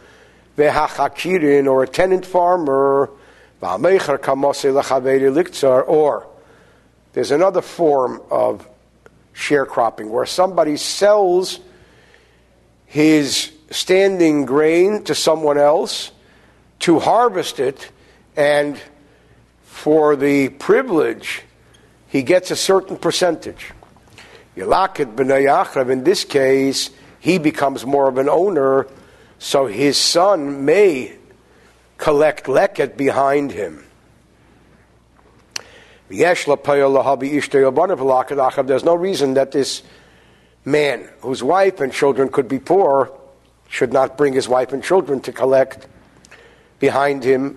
vehachakirin, 0.57 1.71
or 1.71 1.83
a 1.83 1.87
tenant 1.87 2.25
farmer, 2.25 3.11
or 3.61 3.79
there's 7.13 7.31
another 7.31 7.61
form 7.61 8.23
of 8.31 8.67
sharecropping 9.35 10.09
where 10.09 10.25
somebody 10.25 10.79
sells 10.79 11.61
his 12.87 13.53
standing 13.71 14.47
grain 14.47 15.05
to 15.05 15.15
someone 15.15 15.59
else 15.59 16.13
to 16.81 16.99
harvest 16.99 17.61
it, 17.61 17.91
and 18.37 18.81
for 19.63 20.17
the 20.17 20.51
privilege, 20.51 21.43
he 22.09 22.23
gets 22.23 22.51
a 22.51 22.57
certain 22.57 22.97
percentage. 22.97 23.73
In 24.57 26.05
this 26.05 26.25
case, 26.25 26.91
he 27.21 27.39
becomes 27.39 27.85
more 27.85 28.09
of 28.09 28.19
an 28.19 28.29
owner 28.29 28.87
so 29.39 29.67
his 29.67 29.99
son 29.99 30.65
may 30.65 31.17
collect 31.99 32.47
leket 32.47 32.97
behind 32.97 33.53
him. 33.53 33.85
There's 36.09 36.47
no 36.47 36.57
reason 38.95 39.35
that 39.35 39.53
this 39.53 39.83
man, 40.65 41.09
whose 41.21 41.43
wife 41.43 41.81
and 41.81 41.93
children 41.93 42.29
could 42.29 42.49
be 42.49 42.59
poor, 42.59 43.13
should 43.69 43.93
not 43.93 44.17
bring 44.17 44.33
his 44.33 44.49
wife 44.49 44.73
and 44.73 44.83
children 44.83 45.21
to 45.21 45.33
collect 45.33 45.87
behind 46.79 47.25
him, 47.25 47.57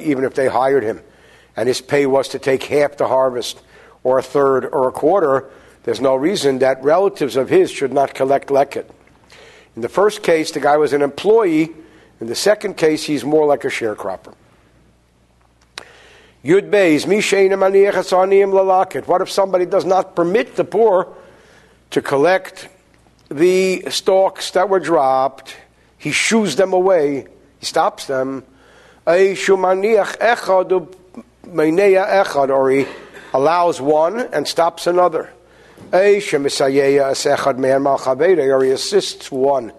even 0.00 0.24
if 0.24 0.34
they 0.34 0.48
hired 0.48 0.82
him, 0.82 1.00
and 1.56 1.68
his 1.68 1.80
pay 1.80 2.06
was 2.06 2.28
to 2.28 2.38
take 2.38 2.62
half 2.64 2.96
the 2.96 3.08
harvest, 3.08 3.60
or 4.04 4.18
a 4.18 4.22
third, 4.22 4.64
or 4.66 4.88
a 4.88 4.92
quarter, 4.92 5.48
there's 5.84 6.00
no 6.00 6.14
reason 6.14 6.58
that 6.58 6.82
relatives 6.82 7.36
of 7.36 7.48
his 7.48 7.70
should 7.70 7.92
not 7.92 8.14
collect 8.14 8.48
leket. 8.48 8.86
In 9.74 9.82
the 9.82 9.88
first 9.88 10.22
case, 10.22 10.50
the 10.50 10.60
guy 10.60 10.76
was 10.76 10.92
an 10.92 11.02
employee. 11.02 11.70
In 12.20 12.26
the 12.26 12.34
second 12.34 12.76
case, 12.76 13.04
he's 13.04 13.24
more 13.24 13.46
like 13.46 13.64
a 13.64 13.68
sharecropper. 13.68 14.34
Yud 16.44 16.70
Beis. 16.70 17.06
What 19.06 19.20
if 19.22 19.30
somebody 19.30 19.66
does 19.66 19.84
not 19.84 20.14
permit 20.16 20.56
the 20.56 20.64
poor 20.64 21.08
to 21.90 22.02
collect 22.02 22.68
the 23.28 23.90
stalks 23.90 24.52
that 24.52 24.68
were 24.68 24.80
dropped? 24.80 25.56
He 25.98 26.12
shoos 26.12 26.56
them 26.56 26.72
away. 26.72 27.26
He 27.58 27.66
stops 27.66 28.06
them. 28.06 28.44
Or 29.06 29.16
he 29.16 29.34
allows 33.32 33.80
one 33.80 34.20
and 34.20 34.46
stops 34.46 34.86
another. 34.86 35.30
Or 35.92 36.04
he 38.62 38.70
assists 38.70 39.30
one 39.30 39.72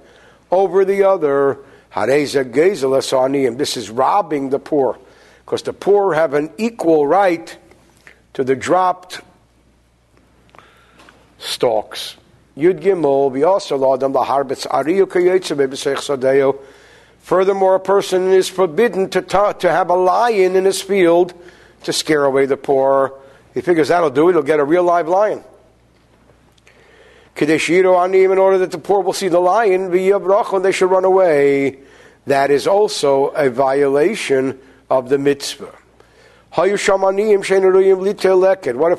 over 0.51 0.85
the 0.85 1.03
other. 1.03 1.59
This 1.95 3.77
is 3.77 3.89
robbing 3.89 4.49
the 4.49 4.59
poor 4.59 4.99
because 5.45 5.63
the 5.63 5.73
poor 5.73 6.13
have 6.13 6.35
an 6.35 6.51
equal 6.57 7.07
right 7.07 7.57
to 8.33 8.43
the 8.43 8.55
dropped 8.55 9.21
stalks. 11.39 12.15
Yud 12.59 12.81
Gimel, 12.81 13.31
we 13.31 13.43
also 13.43 13.77
law 13.77 13.95
them 13.95 14.13
laharbitz 14.13 14.67
ariyu. 14.67 15.07
Furthermore, 17.19 17.75
a 17.75 17.79
person 17.79 18.31
is 18.31 18.49
forbidden 18.49 19.09
to, 19.11 19.21
ta- 19.21 19.53
to 19.53 19.69
have 19.71 19.89
a 19.89 19.95
lion 19.95 20.55
in 20.55 20.65
his 20.65 20.81
field 20.81 21.33
to 21.83 21.93
scare 21.93 22.25
away 22.25 22.45
the 22.45 22.57
poor. 22.57 23.13
He 23.53 23.61
figures 23.61 23.87
that'll 23.87 24.09
do 24.09 24.29
it, 24.29 24.33
he'll 24.33 24.41
get 24.41 24.59
a 24.59 24.63
real 24.63 24.83
live 24.83 25.07
lion. 25.07 25.43
Kadeshiro 27.35 28.03
anim, 28.03 28.31
in 28.31 28.37
order 28.37 28.57
that 28.57 28.71
the 28.71 28.77
poor 28.77 29.01
will 29.01 29.13
see 29.13 29.29
the 29.29 29.39
lion, 29.39 29.93
and 29.93 30.65
they 30.65 30.71
should 30.71 30.91
run 30.91 31.05
away. 31.05 31.79
That 32.27 32.51
is 32.51 32.67
also 32.67 33.27
a 33.27 33.49
violation 33.49 34.59
of 34.89 35.07
the 35.09 35.17
mitzvah. 35.17 35.73
What 36.55 36.67
if 36.67 36.85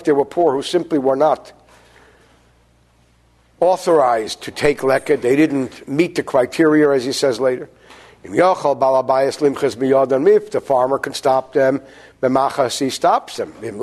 there 0.04 0.14
were 0.14 0.24
poor 0.24 0.54
who 0.54 0.62
simply 0.62 0.98
were 0.98 1.16
not 1.16 1.52
authorized 3.60 4.42
to 4.42 4.50
take 4.50 4.80
leket? 4.80 5.20
They 5.20 5.36
didn't 5.36 5.86
meet 5.86 6.16
the 6.16 6.22
criteria, 6.22 6.90
as 6.90 7.04
he 7.04 7.12
says 7.12 7.38
later. 7.38 7.68
If 8.22 8.32
the 10.50 10.60
farmer 10.60 10.98
can 10.98 11.14
stop 11.14 11.52
them, 11.52 11.80
he 12.20 12.90
stops 12.90 13.36
them. 13.36 13.54
If 13.62 13.74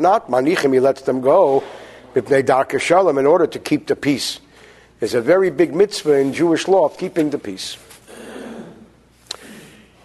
not, 0.00 0.30
manichim, 0.30 0.72
he 0.72 0.80
lets 0.80 1.02
them 1.02 1.20
go 1.20 1.62
shalom 2.78 3.18
in 3.18 3.26
order 3.26 3.46
to 3.46 3.58
keep 3.58 3.86
the 3.86 3.96
peace. 3.96 4.40
There's 5.00 5.14
a 5.14 5.20
very 5.20 5.50
big 5.50 5.74
mitzvah 5.74 6.18
in 6.18 6.32
Jewish 6.32 6.68
law 6.68 6.84
of 6.86 6.96
keeping 6.96 7.30
the 7.30 7.38
peace. 7.38 7.76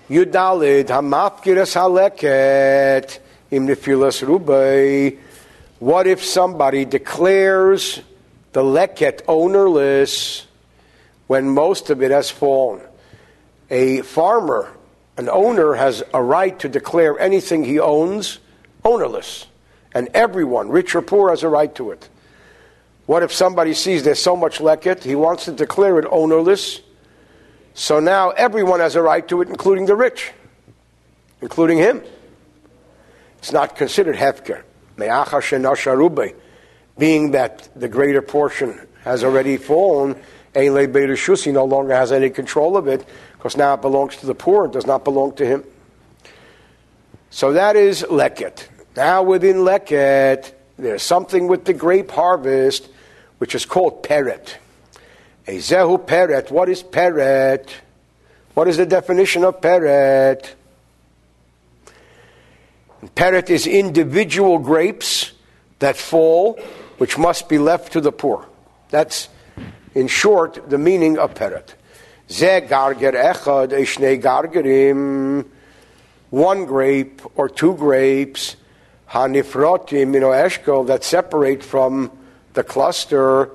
Yudalid 0.09 0.87
hamafkiras 0.87 1.75
haleket 1.75 3.19
im. 3.51 3.67
What 5.79 6.07
if 6.07 6.23
somebody 6.25 6.85
declares 6.85 8.01
the 8.57 8.63
leket 8.63 9.21
ownerless 9.27 10.47
when 11.27 11.47
most 11.47 11.91
of 11.91 12.01
it 12.01 12.09
has 12.09 12.31
fallen? 12.31 12.81
A 13.69 14.01
farmer, 14.01 14.73
an 15.15 15.29
owner, 15.29 15.75
has 15.75 16.01
a 16.11 16.23
right 16.23 16.57
to 16.57 16.67
declare 16.67 17.19
anything 17.19 17.63
he 17.63 17.79
owns 17.79 18.39
ownerless. 18.83 19.45
And 19.93 20.09
everyone, 20.11 20.69
rich 20.69 20.95
or 20.95 21.03
poor, 21.03 21.29
has 21.29 21.43
a 21.43 21.49
right 21.49 21.73
to 21.75 21.91
it. 21.91 22.09
What 23.05 23.21
if 23.21 23.31
somebody 23.31 23.75
sees 23.75 24.01
there's 24.01 24.19
so 24.19 24.35
much 24.35 24.57
leket, 24.57 25.03
he 25.03 25.13
wants 25.13 25.45
to 25.45 25.51
declare 25.51 25.99
it 25.99 26.07
ownerless, 26.09 26.81
so 27.75 27.99
now 27.99 28.31
everyone 28.31 28.79
has 28.79 28.95
a 28.95 29.03
right 29.03 29.27
to 29.27 29.43
it, 29.43 29.49
including 29.49 29.85
the 29.85 29.95
rich, 29.95 30.31
including 31.41 31.77
him. 31.77 32.01
It's 33.37 33.51
not 33.51 33.75
considered 33.75 34.15
hefker. 34.15 34.63
Being 36.97 37.31
that 37.31 37.69
the 37.75 37.87
greater 37.87 38.21
portion 38.21 38.79
has 39.03 39.23
already 39.23 39.57
fallen, 39.57 40.15
he 40.53 40.69
no 40.69 41.65
longer 41.65 41.93
has 41.93 42.11
any 42.11 42.29
control 42.29 42.75
of 42.77 42.87
it, 42.87 43.05
because 43.33 43.55
now 43.55 43.75
it 43.75 43.81
belongs 43.81 44.17
to 44.17 44.25
the 44.25 44.33
poor, 44.33 44.65
it 44.65 44.71
does 44.71 44.87
not 44.87 45.03
belong 45.03 45.33
to 45.35 45.45
him. 45.45 45.63
So 47.29 47.53
that 47.53 47.75
is 47.75 48.01
leket. 48.03 48.67
Now 48.95 49.21
within 49.21 49.57
leket, 49.57 50.51
there's 50.77 51.03
something 51.03 51.47
with 51.47 51.65
the 51.65 51.73
grape 51.73 52.09
harvest, 52.09 52.89
which 53.37 53.53
is 53.53 53.65
called 53.65 54.01
peret. 54.03 54.55
Ezehu 55.45 56.03
peret. 56.05 56.49
What 56.49 56.69
is 56.69 56.81
peret? 56.81 57.69
What 58.55 58.67
is 58.67 58.77
the 58.77 58.85
definition 58.87 59.43
of 59.43 59.61
peret? 59.61 60.53
Peret 63.15 63.49
is 63.51 63.67
individual 63.67 64.57
grapes 64.57 65.33
that 65.79 65.95
fall, 65.95 66.59
which 66.97 67.17
must 67.17 67.49
be 67.49 67.57
left 67.57 67.93
to 67.93 68.01
the 68.01 68.11
poor. 68.11 68.47
That's, 68.89 69.29
in 69.93 70.07
short, 70.07 70.69
the 70.69 70.77
meaning 70.77 71.17
of 71.17 71.33
peret. 71.33 71.73
Ze 72.29 72.61
garger 72.61 73.13
echad 73.13 73.69
eshnei 73.69 74.21
gargerim. 74.21 75.45
One 76.29 76.65
grape 76.65 77.21
or 77.35 77.47
two 77.47 77.75
grapes, 77.75 78.57
hanifrotim, 79.09 80.13
you 80.13 80.19
know, 80.19 80.31
eshkol, 80.31 80.87
that 80.87 81.03
separate 81.03 81.63
from 81.63 82.11
the 82.53 82.63
cluster 82.63 83.51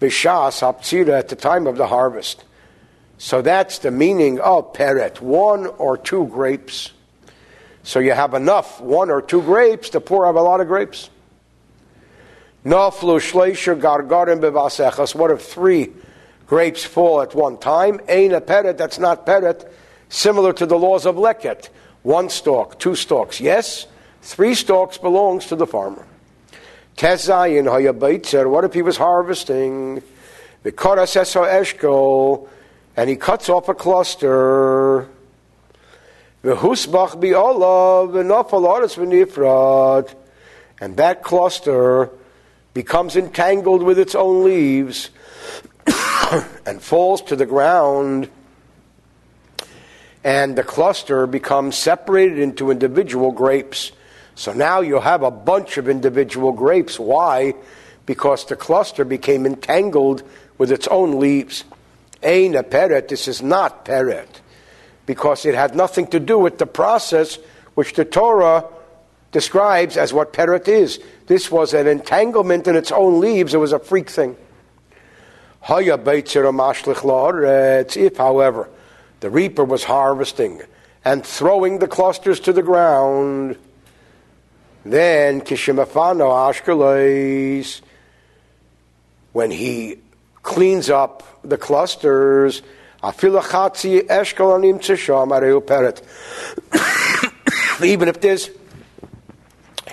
Bishas 0.00 0.60
Haptzira 0.60 1.18
at 1.18 1.28
the 1.28 1.36
time 1.36 1.66
of 1.66 1.76
the 1.76 1.86
harvest. 1.86 2.44
So 3.18 3.40
that's 3.40 3.78
the 3.78 3.90
meaning 3.90 4.40
of 4.40 4.72
peret, 4.72 5.20
one 5.20 5.66
or 5.66 5.96
two 5.96 6.26
grapes. 6.26 6.92
So 7.82 8.00
you 8.00 8.12
have 8.12 8.34
enough, 8.34 8.80
one 8.80 9.10
or 9.10 9.22
two 9.22 9.40
grapes, 9.42 9.90
the 9.90 10.00
poor 10.00 10.26
have 10.26 10.36
a 10.36 10.42
lot 10.42 10.60
of 10.60 10.66
grapes. 10.66 11.08
Naflu 12.66 13.20
shleisher 13.20 13.80
gargarim 13.80 14.40
bevasechas. 14.40 15.14
What 15.14 15.30
if 15.30 15.42
three 15.42 15.92
grapes 16.48 16.84
fall 16.84 17.20
at 17.20 17.32
one 17.32 17.58
time? 17.58 18.00
Ain 18.08 18.34
a 18.34 18.40
peret, 18.40 18.76
that's 18.76 18.98
not 18.98 19.24
peret, 19.24 19.70
similar 20.08 20.52
to 20.54 20.66
the 20.66 20.76
laws 20.76 21.06
of 21.06 21.14
leket. 21.14 21.68
One 22.02 22.28
stalk, 22.28 22.80
two 22.80 22.96
stalks. 22.96 23.40
Yes, 23.40 23.86
three 24.20 24.56
stalks 24.56 24.98
belongs 24.98 25.46
to 25.46 25.54
the 25.54 25.66
farmer. 25.66 26.04
Tezayin 26.96 27.66
hayabaitzer. 27.66 28.50
What 28.50 28.64
if 28.64 28.74
he 28.74 28.82
was 28.82 28.96
harvesting? 28.96 30.02
The 30.64 30.72
koraseso 30.72 31.46
eshko, 31.46 32.48
and 32.96 33.08
he 33.08 33.14
cuts 33.14 33.48
off 33.48 33.68
a 33.68 33.74
cluster. 33.74 35.08
V'husbach 36.42 37.20
bi'olav 37.20 38.10
v'nafalaris 38.10 38.96
v'nifrad. 38.96 40.12
And 40.80 40.96
that 40.96 41.22
cluster 41.22 42.10
becomes 42.76 43.16
entangled 43.16 43.82
with 43.82 43.98
its 43.98 44.14
own 44.14 44.44
leaves 44.44 45.08
and 46.66 46.82
falls 46.82 47.22
to 47.22 47.34
the 47.34 47.46
ground. 47.46 48.28
And 50.22 50.56
the 50.56 50.62
cluster 50.62 51.26
becomes 51.26 51.74
separated 51.74 52.38
into 52.38 52.70
individual 52.70 53.32
grapes. 53.32 53.92
So 54.34 54.52
now 54.52 54.82
you'll 54.82 55.00
have 55.00 55.22
a 55.22 55.30
bunch 55.30 55.78
of 55.78 55.88
individual 55.88 56.52
grapes. 56.52 57.00
Why? 57.00 57.54
Because 58.04 58.44
the 58.44 58.56
cluster 58.56 59.06
became 59.06 59.46
entangled 59.46 60.22
with 60.58 60.70
its 60.70 60.86
own 60.88 61.18
leaves. 61.18 61.64
Ain 62.22 62.54
a 62.54 62.62
peret, 62.62 63.08
this 63.08 63.26
is 63.26 63.40
not 63.40 63.86
peret, 63.86 64.28
because 65.06 65.46
it 65.46 65.54
had 65.54 65.74
nothing 65.74 66.08
to 66.08 66.20
do 66.20 66.38
with 66.38 66.58
the 66.58 66.66
process 66.66 67.38
which 67.74 67.94
the 67.94 68.04
Torah 68.04 68.66
describes 69.32 69.96
as 69.96 70.12
what 70.12 70.34
peret 70.34 70.68
is. 70.68 71.00
This 71.26 71.50
was 71.50 71.74
an 71.74 71.86
entanglement 71.86 72.68
in 72.68 72.76
its 72.76 72.92
own 72.92 73.20
leaves, 73.20 73.54
it 73.54 73.58
was 73.58 73.72
a 73.72 73.78
freak 73.78 74.08
thing. 74.08 74.36
If, 77.96 78.16
however, 78.16 78.68
the 79.20 79.30
reaper 79.30 79.64
was 79.64 79.84
harvesting 79.84 80.62
and 81.04 81.24
throwing 81.26 81.78
the 81.80 81.88
clusters 81.88 82.38
to 82.40 82.52
the 82.52 82.62
ground, 82.62 83.56
then 84.84 85.40
kishimafano 85.40 86.30
ashkelais, 86.30 87.80
when 89.32 89.50
he 89.50 89.98
cleans 90.42 90.88
up 90.88 91.24
the 91.42 91.58
clusters. 91.58 92.62
Even 97.82 98.08
if 98.08 98.20
there's 98.20 98.48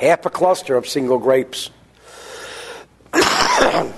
half 0.04 0.26
a 0.26 0.30
cluster 0.30 0.76
of 0.76 0.88
single 0.88 1.18
grapes 1.18 1.70
that 3.12 3.94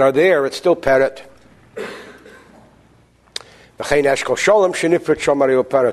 are 0.00 0.12
there, 0.12 0.46
it's 0.46 0.56
still 0.56 0.76
peret. 0.76 1.22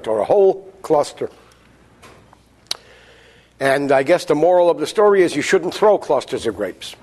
Or 0.08 0.20
a 0.20 0.26
whole 0.26 0.72
cluster. 0.82 1.30
And 3.60 3.92
I 3.92 4.04
guess 4.04 4.26
the 4.26 4.36
moral 4.36 4.70
of 4.70 4.80
the 4.80 4.88
story 4.88 5.24
is 5.24 5.36
you 5.36 5.42
shouldn't 5.42 5.74
throw 5.74 5.98
clusters 5.98 6.48
of 6.48 6.56
grapes. 6.56 6.96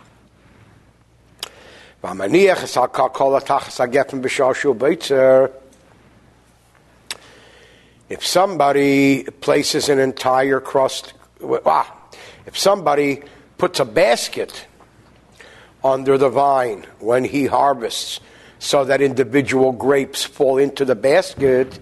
If 8.08 8.24
somebody 8.24 9.24
places 9.24 9.88
an 9.88 9.98
entire 9.98 10.60
crust, 10.60 11.14
ah, 11.64 12.08
if 12.46 12.56
somebody 12.58 13.22
puts 13.58 13.80
a 13.80 13.84
basket 13.84 14.66
under 15.82 16.18
the 16.18 16.28
vine 16.28 16.86
when 16.98 17.24
he 17.24 17.46
harvests 17.46 18.20
so 18.58 18.84
that 18.84 19.00
individual 19.00 19.72
grapes 19.72 20.24
fall 20.24 20.58
into 20.58 20.84
the 20.84 20.94
basket, 20.94 21.78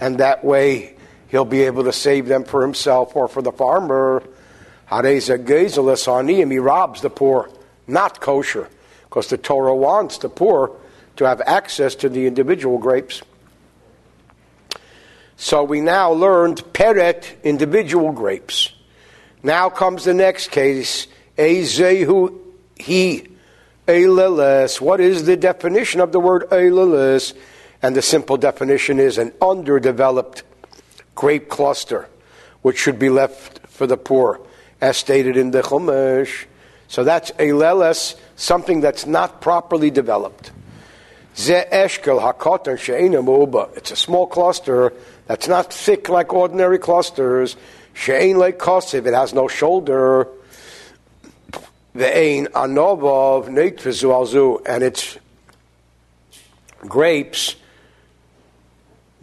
and 0.00 0.18
that 0.18 0.44
way 0.44 0.96
he'll 1.28 1.44
be 1.44 1.62
able 1.62 1.84
to 1.84 1.92
save 1.92 2.26
them 2.26 2.44
for 2.44 2.62
himself 2.62 3.16
or 3.16 3.28
for 3.28 3.42
the 3.42 3.52
farmer. 3.52 4.22
He 4.90 4.98
robs 6.58 7.00
the 7.00 7.10
poor, 7.14 7.50
not 7.86 8.20
kosher, 8.20 8.68
because 9.04 9.28
the 9.28 9.38
Torah 9.38 9.74
wants 9.74 10.18
the 10.18 10.28
poor 10.28 10.76
to 11.16 11.24
have 11.26 11.40
access 11.42 11.94
to 11.96 12.08
the 12.08 12.26
individual 12.26 12.78
grapes. 12.78 13.22
So 15.36 15.64
we 15.64 15.80
now 15.80 16.12
learned 16.12 16.58
peret, 16.72 17.42
individual 17.42 18.12
grapes. 18.12 18.71
Now 19.42 19.70
comes 19.70 20.04
the 20.04 20.14
next 20.14 20.50
case, 20.50 21.08
Ezehu 21.36 22.38
he 22.76 23.28
Eileles. 23.86 24.80
What 24.80 25.00
is 25.00 25.24
the 25.24 25.36
definition 25.36 26.00
of 26.00 26.12
the 26.12 26.20
word 26.20 26.48
Eileles? 26.50 27.34
And 27.82 27.96
the 27.96 28.02
simple 28.02 28.36
definition 28.36 29.00
is 29.00 29.18
an 29.18 29.32
underdeveloped 29.42 30.44
grape 31.14 31.48
cluster, 31.48 32.08
which 32.62 32.78
should 32.78 32.98
be 32.98 33.08
left 33.08 33.66
for 33.66 33.88
the 33.88 33.96
poor, 33.96 34.40
as 34.80 34.96
stated 34.96 35.36
in 35.36 35.50
the 35.50 35.62
Chumash. 35.62 36.44
So 36.86 37.02
that's 37.02 37.32
Eileles, 37.32 38.14
something 38.36 38.80
that's 38.80 39.06
not 39.06 39.40
properly 39.40 39.90
developed. 39.90 40.52
It's 41.34 41.50
a 43.90 43.96
small 43.96 44.26
cluster 44.26 44.92
that's 45.26 45.48
not 45.48 45.72
thick 45.72 46.08
like 46.08 46.32
ordinary 46.32 46.78
clusters. 46.78 47.56
She'ein 47.94 48.38
like 48.38 48.58
kosiv. 48.58 49.06
It 49.06 49.14
has 49.14 49.34
no 49.34 49.48
shoulder. 49.48 50.28
Ve'ein 51.94 52.46
anovov 52.48 53.48
neitvizu. 53.48 54.62
And 54.66 54.82
its 54.82 55.18
grapes 56.80 57.56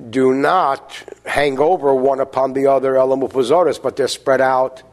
do 0.10 0.34
not 0.34 1.04
hang 1.26 1.60
over 1.60 1.94
one 1.94 2.20
upon 2.20 2.54
the 2.54 2.68
other 2.68 2.94
elamufuzoris, 2.94 3.82
but 3.82 3.96
they're 3.96 4.08
spread 4.08 4.42
out. 4.42 4.84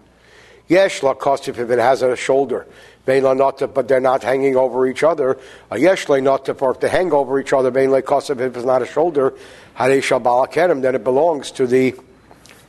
Yesh 0.69 1.03
la 1.03 1.15
kosif 1.15 1.59
if 1.59 1.71
it 1.71 1.79
has 1.79 2.03
a 2.03 2.17
shoulder 2.17 2.67
but 3.07 3.87
they're 3.87 4.01
not 4.01 4.23
hanging 4.23 4.57
over 4.57 4.87
each 4.87 5.03
other. 5.03 5.39
A 5.71 5.77
yeshle 5.77 6.21
notif, 6.21 6.61
or 6.61 6.73
if 6.73 6.81
they 6.81 6.89
hang 6.89 7.13
over 7.13 7.39
each 7.39 7.53
other, 7.53 7.71
vein 7.71 7.91
kosev, 7.91 8.41
if 8.41 8.57
it's 8.57 8.67
not 8.67 8.83
a 8.83 8.87
shoulder, 8.87 9.35
hadeshal 9.77 10.23
balakerim, 10.23 10.83
then 10.83 10.95
it 10.95 11.05
belongs 11.05 11.53
to 11.53 11.67
the 11.67 11.95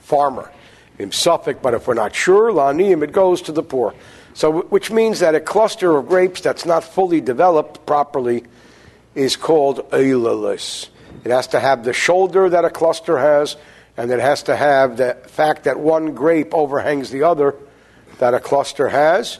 farmer. 0.01 0.51
In 0.99 1.11
Suffolk, 1.11 1.61
but 1.61 1.73
if 1.73 1.87
we're 1.87 1.93
not 1.93 2.15
sure, 2.15 2.51
laniim, 2.51 3.03
it 3.03 3.11
goes 3.11 3.41
to 3.43 3.51
the 3.51 3.63
poor. 3.63 3.93
So, 4.33 4.61
which 4.63 4.91
means 4.91 5.19
that 5.19 5.35
a 5.35 5.39
cluster 5.39 5.97
of 5.97 6.07
grapes 6.07 6.41
that's 6.41 6.65
not 6.65 6.83
fully 6.83 7.21
developed 7.21 7.85
properly 7.85 8.43
is 9.15 9.35
called 9.35 9.89
eilalis. 9.91 10.89
It 11.23 11.31
has 11.31 11.47
to 11.47 11.59
have 11.59 11.83
the 11.83 11.93
shoulder 11.93 12.49
that 12.49 12.65
a 12.65 12.69
cluster 12.69 13.17
has, 13.17 13.57
and 13.97 14.11
it 14.11 14.19
has 14.19 14.43
to 14.43 14.55
have 14.55 14.97
the 14.97 15.15
fact 15.27 15.63
that 15.63 15.79
one 15.79 16.13
grape 16.13 16.53
overhangs 16.53 17.09
the 17.09 17.23
other 17.23 17.55
that 18.19 18.33
a 18.33 18.39
cluster 18.39 18.89
has. 18.89 19.39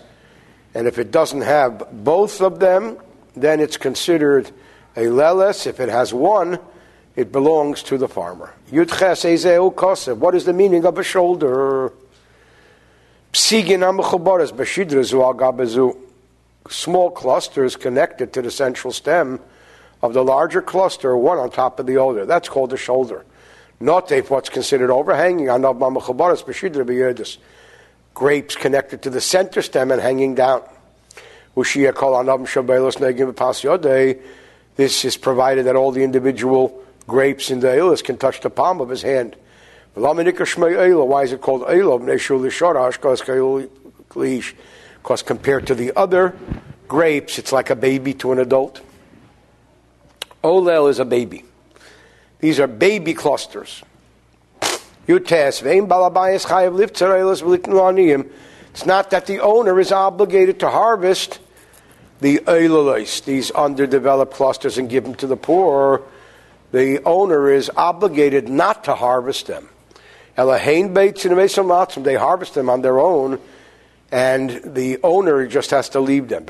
And 0.74 0.88
if 0.88 0.98
it 0.98 1.12
doesn't 1.12 1.42
have 1.42 1.88
both 1.92 2.42
of 2.42 2.60
them, 2.60 2.98
then 3.36 3.60
it's 3.60 3.78
considered 3.78 4.52
a 4.96 5.02
leles. 5.02 5.68
If 5.68 5.80
it 5.80 5.90
has 5.90 6.14
one, 6.14 6.60
it 7.16 7.32
belongs 7.32 7.84
to 7.84 7.98
the 7.98 8.08
farmer. 8.08 8.54
What 8.70 10.36
is 10.36 10.46
the 10.46 10.54
meaning 10.54 10.86
of 10.86 10.98
a 10.98 11.04
shoulder? 11.04 11.94
Small 16.70 17.12
clusters 17.12 17.78
connected 17.78 18.34
to 18.34 18.42
the 18.42 18.52
central 18.52 18.92
stem 18.92 19.40
of 20.02 20.14
the 20.14 20.24
larger 20.24 20.62
cluster, 20.62 21.16
one 21.16 21.38
on 21.38 21.50
top 21.50 21.80
of 21.80 21.86
the 21.86 22.02
other. 22.02 22.26
That's 22.26 22.50
called 22.50 22.74
a 22.74 22.78
shoulder. 22.78 23.26
Not 23.80 24.12
if 24.12 24.30
what's 24.30 24.50
considered 24.50 24.92
overhanging 24.92 25.50
grapes 28.14 28.56
connected 28.56 29.04
to 29.04 29.10
the 29.10 29.22
center 29.22 29.62
stem 29.62 29.92
and 29.92 30.02
hanging 30.02 30.36
down. 30.36 30.64
This 31.56 31.76
is 35.06 35.18
provided 35.18 35.66
that 35.66 35.76
all 35.76 35.92
the 35.92 36.04
individual 36.04 36.84
grapes 37.08 37.50
in 37.50 37.62
the 37.62 37.68
Eilis 37.68 38.04
can 38.04 38.18
touch 38.18 38.42
the 38.42 38.50
palm 38.50 38.82
of 38.82 38.90
his 38.90 39.02
hand. 39.02 39.38
Why 39.94 40.12
is 40.12 41.32
it 41.32 41.42
called 41.42 41.64
Because 45.02 45.22
compared 45.24 45.68
to 45.68 45.76
the 45.76 45.94
other 45.96 46.36
grapes, 46.88 47.40
it's 47.40 47.52
like 47.52 47.70
a 47.70 47.76
baby 47.76 48.14
to 48.16 48.32
an 48.32 48.40
adult. 48.40 48.82
Olel 50.44 50.90
is 50.90 51.00
a 51.00 51.06
baby. 51.06 51.44
These 52.40 52.60
are 52.60 52.68
baby 52.68 53.14
clusters. 53.14 53.84
It's 55.08 55.64
not 58.86 59.10
that 59.10 59.26
the 59.26 59.40
owner 59.40 59.80
is 59.80 59.92
obligated 59.92 60.60
to 60.60 60.70
harvest 60.70 61.40
the 62.20 62.40
eilalais, 62.40 63.24
these 63.24 63.52
underdeveloped 63.52 64.34
clusters, 64.34 64.78
and 64.78 64.90
give 64.90 65.04
them 65.04 65.16
to 65.16 65.28
the 65.28 65.38
poor. 65.38 66.04
The 66.72 67.04
owner 67.06 67.50
is 67.50 67.72
obligated 67.76 68.50
not 68.50 68.84
to 68.86 68.96
harvest 68.96 69.48
them. 69.48 69.70
They 70.36 70.44
harvest 72.16 72.54
them 72.54 72.70
on 72.70 72.82
their 72.82 73.00
own, 73.00 73.40
and 74.12 74.62
the 74.64 75.00
owner 75.04 75.48
just 75.48 75.72
has 75.72 75.90
to 75.90 76.00
leave 76.00 76.28
them. 76.28 76.46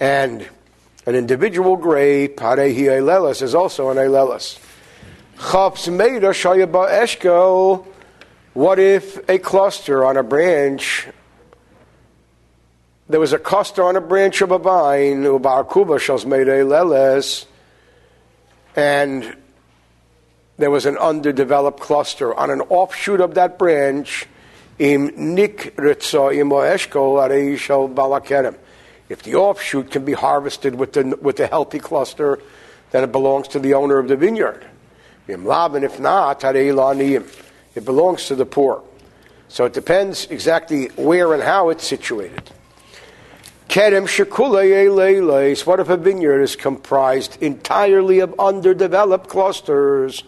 And 0.00 0.48
an 1.06 1.14
individual 1.14 1.76
grape, 1.76 2.40
is 2.40 3.54
also 3.54 3.90
an 3.90 3.96
eilelis. 3.96 4.58
What 8.52 8.78
if 8.78 9.28
a 9.28 9.38
cluster 9.38 10.04
on 10.04 10.16
a 10.16 10.22
branch, 10.22 11.08
there 13.08 13.20
was 13.20 13.32
a 13.32 13.38
cluster 13.38 13.82
on 13.82 13.96
a 13.96 14.00
branch 14.00 14.42
of 14.42 14.50
a 14.50 14.58
vine, 14.58 15.22
and 18.80 19.36
there 20.56 20.70
was 20.70 20.86
an 20.86 20.96
underdeveloped 20.96 21.80
cluster 21.80 22.34
on 22.34 22.50
an 22.50 22.62
offshoot 22.62 23.20
of 23.20 23.34
that 23.34 23.58
branch, 23.58 24.26
if 24.78 25.12
the 29.22 29.34
offshoot 29.34 29.90
can 29.90 30.04
be 30.04 30.12
harvested 30.14 30.74
with 30.74 30.92
the, 30.94 31.18
with 31.20 31.36
the 31.36 31.46
healthy 31.46 31.78
cluster, 31.78 32.40
then 32.90 33.04
it 33.04 33.12
belongs 33.12 33.48
to 33.48 33.58
the 33.58 33.74
owner 33.74 33.98
of 33.98 34.08
the 34.08 34.16
vineyard. 34.16 34.64
If 35.28 35.38
not, 36.00 36.42
it 36.42 37.84
belongs 37.84 38.26
to 38.26 38.34
the 38.34 38.46
poor. 38.46 38.82
So 39.48 39.66
it 39.66 39.74
depends 39.74 40.26
exactly 40.26 40.86
where 40.96 41.34
and 41.34 41.42
how 41.42 41.68
it's 41.68 41.86
situated. 41.86 42.50
Kerem 43.70 44.06
What 45.64 45.78
if 45.78 45.88
a 45.88 45.96
vineyard 45.96 46.40
is 46.40 46.56
comprised 46.56 47.40
entirely 47.40 48.18
of 48.18 48.34
underdeveloped 48.36 49.28
clusters? 49.28 50.24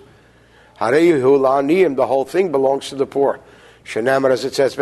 The 0.79 2.07
whole 2.07 2.25
thing 2.25 2.53
belongs 2.53 2.91
to 2.91 2.95
the 2.95 3.07
poor. 3.07 3.41
Shenamar, 3.85 4.31
as 4.31 4.45
it 4.45 4.55
says, 4.55 4.77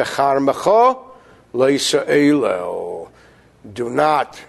Do 3.73 3.89
not 3.89 4.43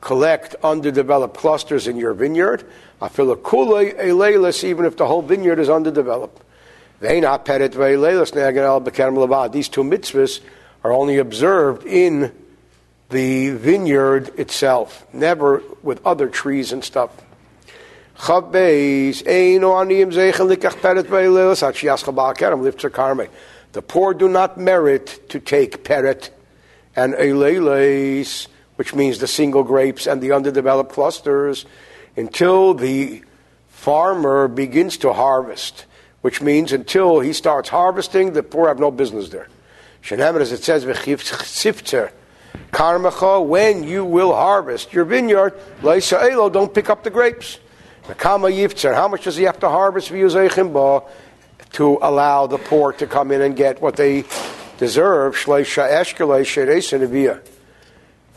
collect 0.00 0.56
underdeveloped 0.64 1.36
clusters 1.36 1.86
in 1.86 1.98
your 1.98 2.14
vineyard. 2.14 2.64
Even 3.02 4.86
if 4.86 4.96
the 4.96 5.06
whole 5.06 5.20
vineyard 5.20 5.58
is 5.58 5.68
underdeveloped. 5.68 6.42
These 7.00 7.20
two 9.68 9.84
mitzvahs 9.84 10.40
are 10.82 10.92
only 10.92 11.18
observed 11.18 11.86
in 11.86 12.32
the 13.10 13.50
vineyard 13.50 14.38
itself, 14.38 15.04
never 15.12 15.62
with 15.82 16.04
other 16.06 16.28
trees 16.28 16.72
and 16.72 16.84
stuff. 16.84 17.10
The 23.72 23.82
poor 23.82 24.14
do 24.14 24.28
not 24.28 24.58
merit 24.58 25.28
to 25.30 25.40
take 25.40 25.84
peret 25.84 26.30
and 26.96 27.14
eileles, 27.14 28.46
which 28.76 28.94
means 28.94 29.18
the 29.18 29.26
single 29.26 29.64
grapes 29.64 30.06
and 30.06 30.20
the 30.20 30.32
underdeveloped 30.32 30.92
clusters 30.92 31.66
until 32.16 32.74
the 32.74 33.22
farmer 33.68 34.48
begins 34.48 34.98
to 34.98 35.12
harvest, 35.12 35.86
which 36.20 36.42
means 36.42 36.72
until 36.72 37.20
he 37.20 37.32
starts 37.32 37.68
harvesting, 37.68 38.32
the 38.32 38.42
poor 38.42 38.68
have 38.68 38.78
no 38.78 38.90
business 38.90 39.30
there. 39.30 39.48
As 40.10 40.52
it 40.52 40.62
says, 40.62 40.84
karmacha, 42.70 43.44
when 43.44 43.84
you 43.84 44.04
will 44.04 44.34
harvest 44.34 44.92
your 44.92 45.04
vineyard, 45.04 45.54
don't 45.82 46.74
pick 46.74 46.90
up 46.90 47.04
the 47.04 47.10
grapes. 47.10 47.58
How 48.18 48.38
much 48.38 49.24
does 49.24 49.36
he 49.36 49.44
have 49.44 49.60
to 49.60 49.68
harvest 49.68 50.08
for 50.08 50.16
to 51.72 51.98
allow 52.02 52.46
the 52.46 52.58
poor 52.58 52.92
to 52.94 53.06
come 53.06 53.30
in 53.30 53.40
and 53.40 53.54
get 53.54 53.80
what 53.80 53.96
they 53.96 54.24
deserve? 54.78 55.36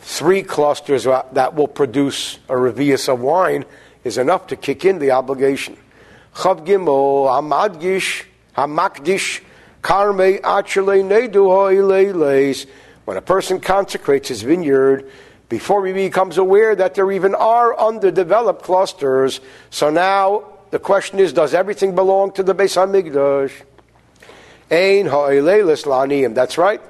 Three 0.05 0.43
clusters 0.43 1.03
that 1.05 1.55
will 1.55 1.67
produce 1.67 2.39
a 2.49 2.53
revius 2.53 3.07
of 3.11 3.21
wine 3.21 3.65
is 4.03 4.17
enough 4.17 4.47
to 4.47 4.55
kick 4.55 4.83
in 4.85 4.99
the 4.99 5.11
obligation. 5.11 5.77
Chav 6.35 6.65
Gimel, 6.65 7.29
Hamakdish, 8.55 9.41
Karme 9.81 10.41
Achele 10.41 11.03
Nedu 11.03 11.47
When 13.05 13.17
a 13.17 13.21
person 13.21 13.59
consecrates 13.59 14.29
his 14.29 14.41
vineyard, 14.43 15.09
before 15.49 15.85
he 15.85 15.93
becomes 15.93 16.37
aware 16.37 16.75
that 16.75 16.95
there 16.95 17.11
even 17.11 17.35
are 17.35 17.77
underdeveloped 17.77 18.63
clusters, 18.63 19.41
so 19.69 19.89
now 19.89 20.45
the 20.71 20.79
question 20.79 21.19
is, 21.19 21.33
does 21.33 21.53
everything 21.53 21.95
belong 21.95 22.31
to 22.33 22.43
the 22.43 22.55
Beis 22.55 22.75
Hamikdash? 22.75 23.51
Ein 24.71 25.05
ha'eleles 25.05 25.83
la'aniyim. 25.83 26.33
That's 26.33 26.57
right. 26.57 26.81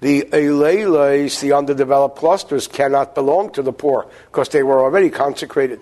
The 0.00 0.22
eleles, 0.32 1.40
the 1.40 1.52
underdeveloped 1.52 2.16
clusters, 2.16 2.68
cannot 2.68 3.16
belong 3.16 3.50
to 3.52 3.62
the 3.62 3.72
poor 3.72 4.06
because 4.26 4.48
they 4.50 4.62
were 4.62 4.80
already 4.80 5.10
consecrated. 5.10 5.80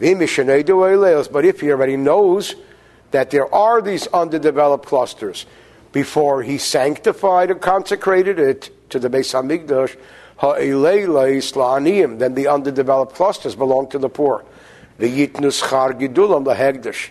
But 0.00 0.08
if 0.08 1.60
he 1.60 1.70
already 1.70 1.96
knows 1.96 2.56
that 3.12 3.30
there 3.30 3.54
are 3.54 3.80
these 3.80 4.08
underdeveloped 4.08 4.86
clusters 4.86 5.46
before 5.92 6.42
he 6.42 6.58
sanctified 6.58 7.52
or 7.52 7.54
consecrated 7.54 8.40
it 8.40 8.73
to 8.94 9.00
the 9.00 9.10
Beis 9.10 9.34
Hamikdash, 9.34 9.96
then 12.18 12.34
the 12.34 12.48
underdeveloped 12.48 13.14
clusters 13.14 13.56
belong 13.56 13.88
to 13.90 13.98
the 13.98 14.08
poor. 14.08 14.44
The 14.98 15.26
yitnus 15.26 15.68
char 15.68 15.92
gidulam 15.94 16.44
hegdish, 16.54 17.10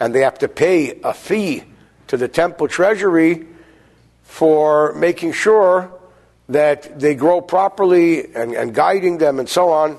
and 0.00 0.12
they 0.12 0.22
have 0.22 0.38
to 0.40 0.48
pay 0.48 1.00
a 1.04 1.14
fee 1.14 1.62
to 2.08 2.16
the 2.16 2.26
temple 2.26 2.66
treasury 2.66 3.46
for 4.24 4.92
making 4.94 5.32
sure 5.32 5.92
that 6.48 6.98
they 6.98 7.14
grow 7.14 7.40
properly 7.40 8.34
and, 8.34 8.52
and 8.54 8.74
guiding 8.74 9.18
them 9.18 9.38
and 9.38 9.48
so 9.48 9.70
on, 9.70 9.98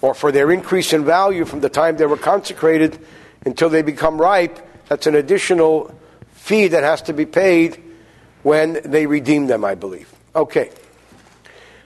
or 0.00 0.14
for 0.14 0.30
their 0.30 0.52
increase 0.52 0.92
in 0.92 1.04
value 1.04 1.44
from 1.44 1.58
the 1.58 1.68
time 1.68 1.96
they 1.96 2.06
were 2.06 2.16
consecrated 2.16 3.04
until 3.44 3.68
they 3.68 3.82
become 3.82 4.20
ripe. 4.20 4.60
That's 4.88 5.08
an 5.08 5.16
additional 5.16 5.92
fee 6.34 6.68
that 6.68 6.84
has 6.84 7.02
to 7.02 7.12
be 7.12 7.26
paid 7.26 7.82
when 8.42 8.80
they 8.84 9.06
redeem 9.06 9.46
them, 9.46 9.64
I 9.64 9.74
believe. 9.74 10.12
Okay. 10.34 10.70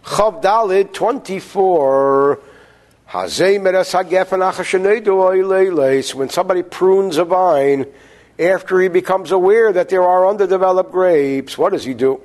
Chav 0.05 0.43
Dalid 0.43 0.93
24. 0.93 2.41
When 6.15 6.29
somebody 6.29 6.63
prunes 6.63 7.17
a 7.17 7.25
vine, 7.25 7.87
after 8.39 8.81
he 8.81 8.89
becomes 8.89 9.31
aware 9.31 9.73
that 9.73 9.89
there 9.89 10.03
are 10.03 10.29
underdeveloped 10.29 10.91
grapes, 10.91 11.57
what 11.57 11.73
does 11.73 11.85
he 11.85 11.95
do? 11.95 12.21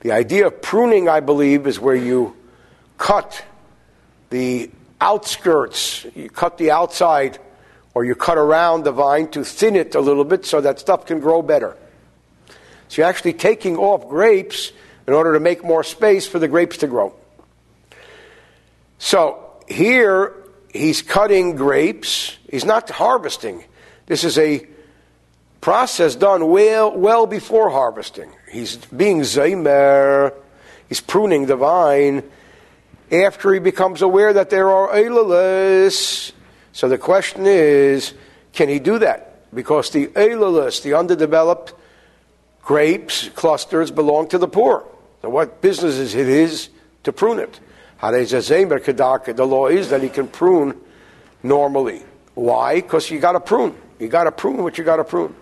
The 0.00 0.12
idea 0.12 0.46
of 0.48 0.60
pruning, 0.60 1.08
I 1.08 1.20
believe, 1.20 1.66
is 1.66 1.80
where 1.80 1.96
you 1.96 2.36
cut 2.98 3.42
the 4.30 4.70
outskirts, 5.00 6.06
you 6.14 6.28
cut 6.28 6.58
the 6.58 6.70
outside, 6.70 7.38
or 7.94 8.04
you 8.04 8.14
cut 8.14 8.38
around 8.38 8.84
the 8.84 8.92
vine 8.92 9.28
to 9.28 9.44
thin 9.44 9.76
it 9.76 9.94
a 9.94 10.00
little 10.00 10.24
bit 10.24 10.44
so 10.46 10.60
that 10.60 10.78
stuff 10.78 11.06
can 11.06 11.20
grow 11.20 11.42
better. 11.42 11.76
So 12.92 13.00
you're 13.00 13.08
actually 13.08 13.32
taking 13.32 13.78
off 13.78 14.06
grapes 14.06 14.70
in 15.06 15.14
order 15.14 15.32
to 15.32 15.40
make 15.40 15.64
more 15.64 15.82
space 15.82 16.26
for 16.26 16.38
the 16.38 16.46
grapes 16.46 16.76
to 16.76 16.86
grow. 16.86 17.14
So 18.98 19.50
here 19.66 20.34
he's 20.74 21.00
cutting 21.00 21.56
grapes. 21.56 22.36
He's 22.50 22.66
not 22.66 22.90
harvesting. 22.90 23.64
This 24.04 24.24
is 24.24 24.36
a 24.36 24.66
process 25.62 26.16
done 26.16 26.50
well, 26.50 26.94
well 26.94 27.24
before 27.24 27.70
harvesting. 27.70 28.30
He's 28.50 28.76
being 28.76 29.20
zaymer. 29.20 30.34
He's 30.86 31.00
pruning 31.00 31.46
the 31.46 31.56
vine 31.56 32.22
after 33.10 33.54
he 33.54 33.58
becomes 33.58 34.02
aware 34.02 34.34
that 34.34 34.50
there 34.50 34.68
are 34.68 34.88
eilalis. 34.88 36.32
So 36.72 36.90
the 36.90 36.98
question 36.98 37.46
is, 37.46 38.12
can 38.52 38.68
he 38.68 38.80
do 38.80 38.98
that? 38.98 39.50
Because 39.54 39.88
the 39.88 40.08
eilalis, 40.08 40.82
the 40.82 40.92
underdeveloped 40.92 41.72
grapes 42.62 43.28
clusters, 43.30 43.90
belong 43.90 44.28
to 44.28 44.38
the 44.38 44.48
poor. 44.48 44.84
So 45.22 45.28
what 45.28 45.60
business 45.60 45.96
is 45.96 46.14
it 46.14 46.28
is 46.28 46.68
to 47.04 47.12
prune 47.12 47.38
it? 47.38 47.60
The 48.00 49.46
law 49.46 49.66
is 49.68 49.90
that 49.90 50.02
he 50.02 50.08
can 50.08 50.28
prune 50.28 50.80
normally. 51.42 52.02
Why? 52.34 52.80
Because 52.80 53.10
you 53.10 53.20
got 53.20 53.32
to 53.32 53.40
prune. 53.40 53.74
You 53.98 54.08
got 54.08 54.24
to 54.24 54.32
prune 54.32 54.62
what 54.62 54.78
you 54.78 54.84
got 54.84 54.96
to 54.96 55.04
prune. 55.04 55.34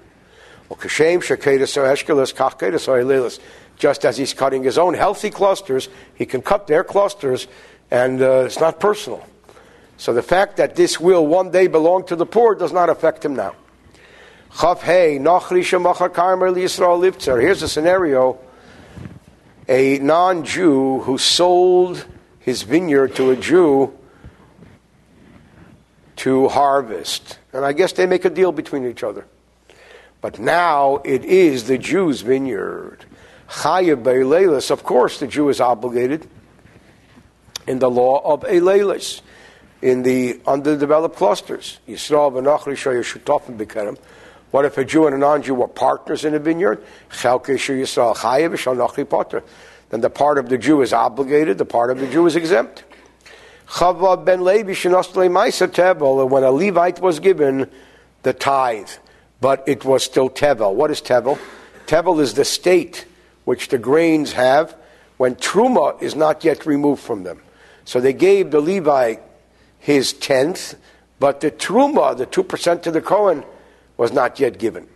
Just 3.77 4.05
as 4.05 4.17
he's 4.19 4.35
cutting 4.35 4.63
his 4.63 4.77
own 4.77 4.95
healthy 4.95 5.31
clusters, 5.31 5.89
he 6.15 6.27
can 6.27 6.43
cut 6.43 6.67
their 6.67 6.85
clusters, 6.85 7.47
and 7.91 8.21
uh, 8.21 8.45
it's 8.45 8.61
not 8.61 8.79
personal. 8.79 9.27
So 9.97 10.13
the 10.13 10.23
fact 10.23 10.59
that 10.59 10.77
this 10.77 11.01
will 11.01 11.27
one 11.27 11.51
day 11.51 11.67
belong 11.67 12.07
to 12.07 12.17
the 12.17 12.27
poor 12.27 12.55
does 12.55 12.73
not 12.73 12.91
affect 12.91 13.25
him 13.25 13.35
now. 13.35 13.55
Here's 14.53 14.83
a 17.63 17.69
scenario 17.69 18.39
a 19.69 19.99
non 20.01 20.45
Jew 20.45 21.01
who 21.01 21.17
sold 21.19 22.07
his 22.41 22.63
vineyard 22.63 23.15
to 23.15 23.31
a 23.31 23.37
Jew 23.37 23.97
to 26.17 26.49
harvest. 26.49 27.39
And 27.53 27.65
I 27.65 27.73
guess 27.73 27.93
they 27.93 28.07
make 28.07 28.25
a 28.25 28.31
deal 28.31 28.53
between 28.53 28.87
each 28.87 29.05
other. 29.05 29.27
But 30.21 30.39
now 30.39 31.01
it 31.05 31.25
is 31.25 31.65
the 31.65 31.79
Jew's 31.79 32.21
vineyard. 32.21 33.05
Chayav 33.49 34.03
Beilelis, 34.03 34.71
of 34.71 34.83
course, 34.83 35.19
the 35.21 35.27
Jew 35.27 35.49
is 35.49 35.61
obligated 35.61 36.29
in 37.67 37.79
the 37.79 37.91
law 37.91 38.21
of 38.25 38.43
Eilelis, 38.43 39.23
in 39.81 40.03
the 40.03 40.41
underdeveloped 40.47 41.17
clusters. 41.17 41.79
Yisrael 41.89 42.33
v'nachri 42.33 42.75
shayashutofim 42.75 43.57
bekerem. 43.57 43.97
What 44.51 44.65
if 44.65 44.79
a 44.79 44.85
Jew 44.85 45.07
and 45.07 45.15
a 45.15 45.19
non-Jew 45.19 45.55
were 45.55 45.69
partners 45.69 46.25
in 46.25 46.35
a 46.35 46.39
vineyard? 46.39 46.83
Then 49.91 50.01
the 50.01 50.11
part 50.11 50.39
of 50.39 50.49
the 50.49 50.59
Jew 50.59 50.83
is 50.83 50.93
obligated, 50.93 51.59
the 51.59 51.65
part 51.65 51.91
of 51.91 51.99
the 51.99 52.07
Jew 52.07 52.27
is 52.27 52.37
exempt. 52.37 52.85
Ben 53.81 54.41
when 56.27 56.43
a 56.43 56.51
Levite 56.51 57.01
was 57.01 57.21
given 57.21 57.71
the 58.23 58.33
tithe, 58.33 58.91
but 59.41 59.63
it 59.67 59.85
was 59.85 60.03
still 60.03 60.29
tevel. 60.29 60.75
What 60.75 60.91
is 60.91 61.01
tevel? 61.01 61.39
Tevel 61.87 62.21
is 62.21 62.35
the 62.35 62.45
state 62.45 63.07
which 63.45 63.69
the 63.69 63.79
grains 63.79 64.33
have 64.33 64.77
when 65.17 65.35
truma 65.37 66.01
is 66.03 66.15
not 66.15 66.45
yet 66.45 66.67
removed 66.67 67.03
from 67.03 67.23
them. 67.23 67.41
So 67.85 68.01
they 68.01 68.13
gave 68.13 68.51
the 68.51 68.61
Levite 68.61 69.21
his 69.79 70.13
tenth, 70.13 70.77
but 71.19 71.41
the 71.41 71.51
truma, 71.51 72.17
the 72.17 72.27
two 72.27 72.43
percent 72.43 72.83
to 72.85 72.91
the 72.91 73.01
Cohen, 73.01 73.45
was 74.01 74.13
not 74.15 74.41
yet 74.41 74.59
given. 74.59 74.89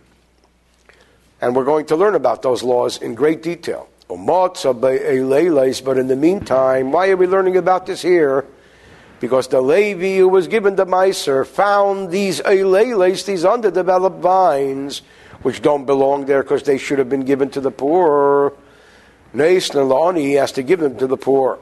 And 1.39 1.55
we're 1.55 1.63
going 1.63 1.85
to 1.93 1.95
learn 1.95 2.15
about 2.15 2.41
those 2.41 2.63
laws 2.63 2.97
in 2.97 3.13
great 3.13 3.43
detail. 3.43 3.87
But 4.07 4.17
in 4.17 6.07
the 6.07 6.17
meantime, 6.17 6.91
why 6.91 7.09
are 7.09 7.15
we 7.15 7.27
learning 7.27 7.55
about 7.55 7.85
this 7.85 8.01
here? 8.01 8.45
Because 9.19 9.47
the 9.47 9.61
Levi 9.61 10.17
who 10.17 10.27
was 10.27 10.47
given 10.47 10.75
the 10.75 10.87
Meiser 10.87 11.45
found 11.45 12.09
these 12.09 12.41
Eileles, 12.41 13.27
these 13.27 13.45
underdeveloped 13.45 14.21
vines, 14.21 15.03
which 15.43 15.61
don't 15.61 15.85
belong 15.85 16.25
there 16.25 16.41
because 16.41 16.63
they 16.63 16.79
should 16.79 16.97
have 16.97 17.07
been 17.07 17.25
given 17.25 17.51
to 17.51 17.61
the 17.61 17.69
poor. 17.69 18.53
He 19.33 19.53
has 20.33 20.51
to 20.53 20.63
give 20.63 20.79
them 20.79 20.97
to 20.97 21.05
the 21.05 21.17
poor. 21.17 21.59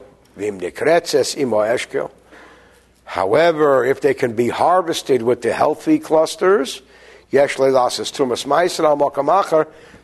However, 3.04 3.84
if 3.84 4.00
they 4.00 4.14
can 4.14 4.32
be 4.32 4.48
harvested 4.48 5.20
with 5.20 5.42
the 5.42 5.52
healthy 5.52 5.98
clusters, 5.98 6.80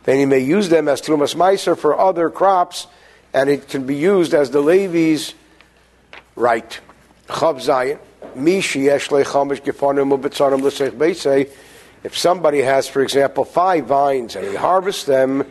then 0.03 0.17
he 0.17 0.25
may 0.25 0.39
use 0.39 0.69
them 0.69 0.87
as 0.87 1.01
trumas 1.01 1.35
meiser 1.35 1.77
for 1.77 1.99
other 1.99 2.29
crops, 2.29 2.87
and 3.33 3.49
it 3.49 3.67
can 3.69 3.85
be 3.85 3.95
used 3.95 4.33
as 4.33 4.51
the 4.51 4.61
Levi's 4.61 5.33
right. 6.35 6.79
Chav 7.27 7.57
zayin. 7.61 7.99
If 12.03 12.17
somebody 12.17 12.61
has, 12.61 12.87
for 12.87 13.01
example, 13.01 13.45
five 13.45 13.85
vines 13.85 14.35
and 14.35 14.47
he 14.47 14.55
harvests 14.55 15.03
them 15.03 15.45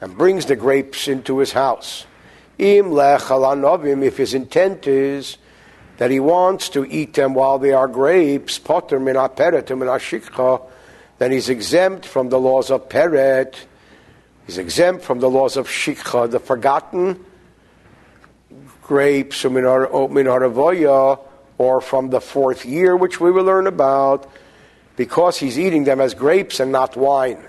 and 0.00 0.18
brings 0.18 0.46
the 0.46 0.56
grapes 0.56 1.06
into 1.08 1.38
his 1.38 1.52
house, 1.52 2.06
if 2.58 4.16
his 4.16 4.34
intent 4.34 4.86
is 4.86 5.38
that 5.96 6.10
he 6.10 6.20
wants 6.20 6.68
to 6.70 6.84
eat 6.84 7.14
them 7.14 7.34
while 7.34 7.58
they 7.58 7.72
are 7.72 7.88
grapes, 7.88 8.58
then 11.18 11.32
he's 11.32 11.48
exempt 11.48 12.06
from 12.06 12.28
the 12.28 12.38
laws 12.38 12.70
of 12.70 12.88
peret 12.88 13.56
He's 14.46 14.58
exempt 14.58 15.04
from 15.04 15.20
the 15.20 15.30
laws 15.30 15.56
of 15.56 15.68
shikha, 15.68 16.30
the 16.30 16.38
forgotten 16.38 17.24
grapes, 18.82 19.42
or 21.56 21.80
from 21.80 22.10
the 22.10 22.20
fourth 22.20 22.66
year, 22.66 22.96
which 22.96 23.20
we 23.20 23.30
will 23.30 23.44
learn 23.44 23.66
about, 23.66 24.30
because 24.96 25.38
he's 25.38 25.58
eating 25.58 25.84
them 25.84 26.00
as 26.00 26.14
grapes 26.14 26.60
and 26.60 26.72
not 26.72 26.96
wine. 26.96 27.42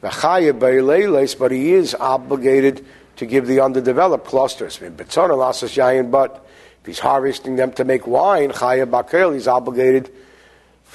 But 0.00 1.50
he 1.50 1.72
is 1.72 1.96
obligated 1.96 2.86
to 3.16 3.26
give 3.26 3.48
the 3.48 3.60
underdeveloped 3.60 4.26
clusters. 4.26 4.78
But 4.78 5.00
if 5.00 6.86
he's 6.86 6.98
harvesting 7.00 7.56
them 7.56 7.72
to 7.72 7.84
make 7.84 8.06
wine, 8.06 8.50
he's 8.50 9.48
obligated 9.48 10.12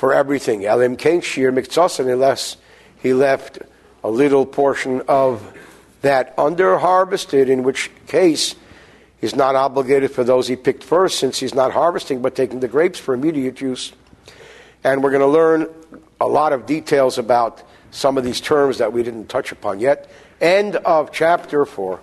for 0.02 0.16
everything. 0.16 0.64
Elim 0.64 0.96
kain 0.96 1.22
shir 1.22 1.50
unless 1.50 2.58
he 3.04 3.14
left 3.14 3.60
a 4.04 4.10
little 4.10 4.48
portion 4.48 5.04
of 5.08 5.56
that 6.02 6.34
under 6.40 6.80
harvested, 6.80 7.50
in 7.50 7.62
which 7.62 7.92
case 8.08 8.56
he's 9.20 9.36
not 9.36 9.54
obligated 9.54 10.10
for 10.10 10.24
those 10.24 10.48
he 10.48 10.56
picked 10.56 10.84
first, 10.84 11.20
since 11.20 11.40
he's 11.40 11.54
not 11.54 11.72
harvesting 11.72 12.20
but 12.20 12.34
taking 12.34 12.62
the 12.62 12.68
grapes 12.68 12.98
for 12.98 13.14
immediate 13.14 13.62
use. 13.62 13.94
And 14.84 15.04
we're 15.04 15.12
going 15.12 15.22
to 15.22 15.28
learn 15.28 15.68
a 16.20 16.28
lot 16.28 16.52
of 16.52 16.66
details 16.66 17.20
about 17.20 17.62
some 17.92 18.18
of 18.18 18.24
these 18.24 18.42
terms 18.42 18.80
that 18.80 18.92
we 18.92 19.04
didn't 19.04 19.28
touch 19.28 19.52
upon 19.52 19.80
yet. 19.80 20.10
End 20.42 20.78
of 20.78 21.12
chapter 21.12 21.64
4. 21.64 22.00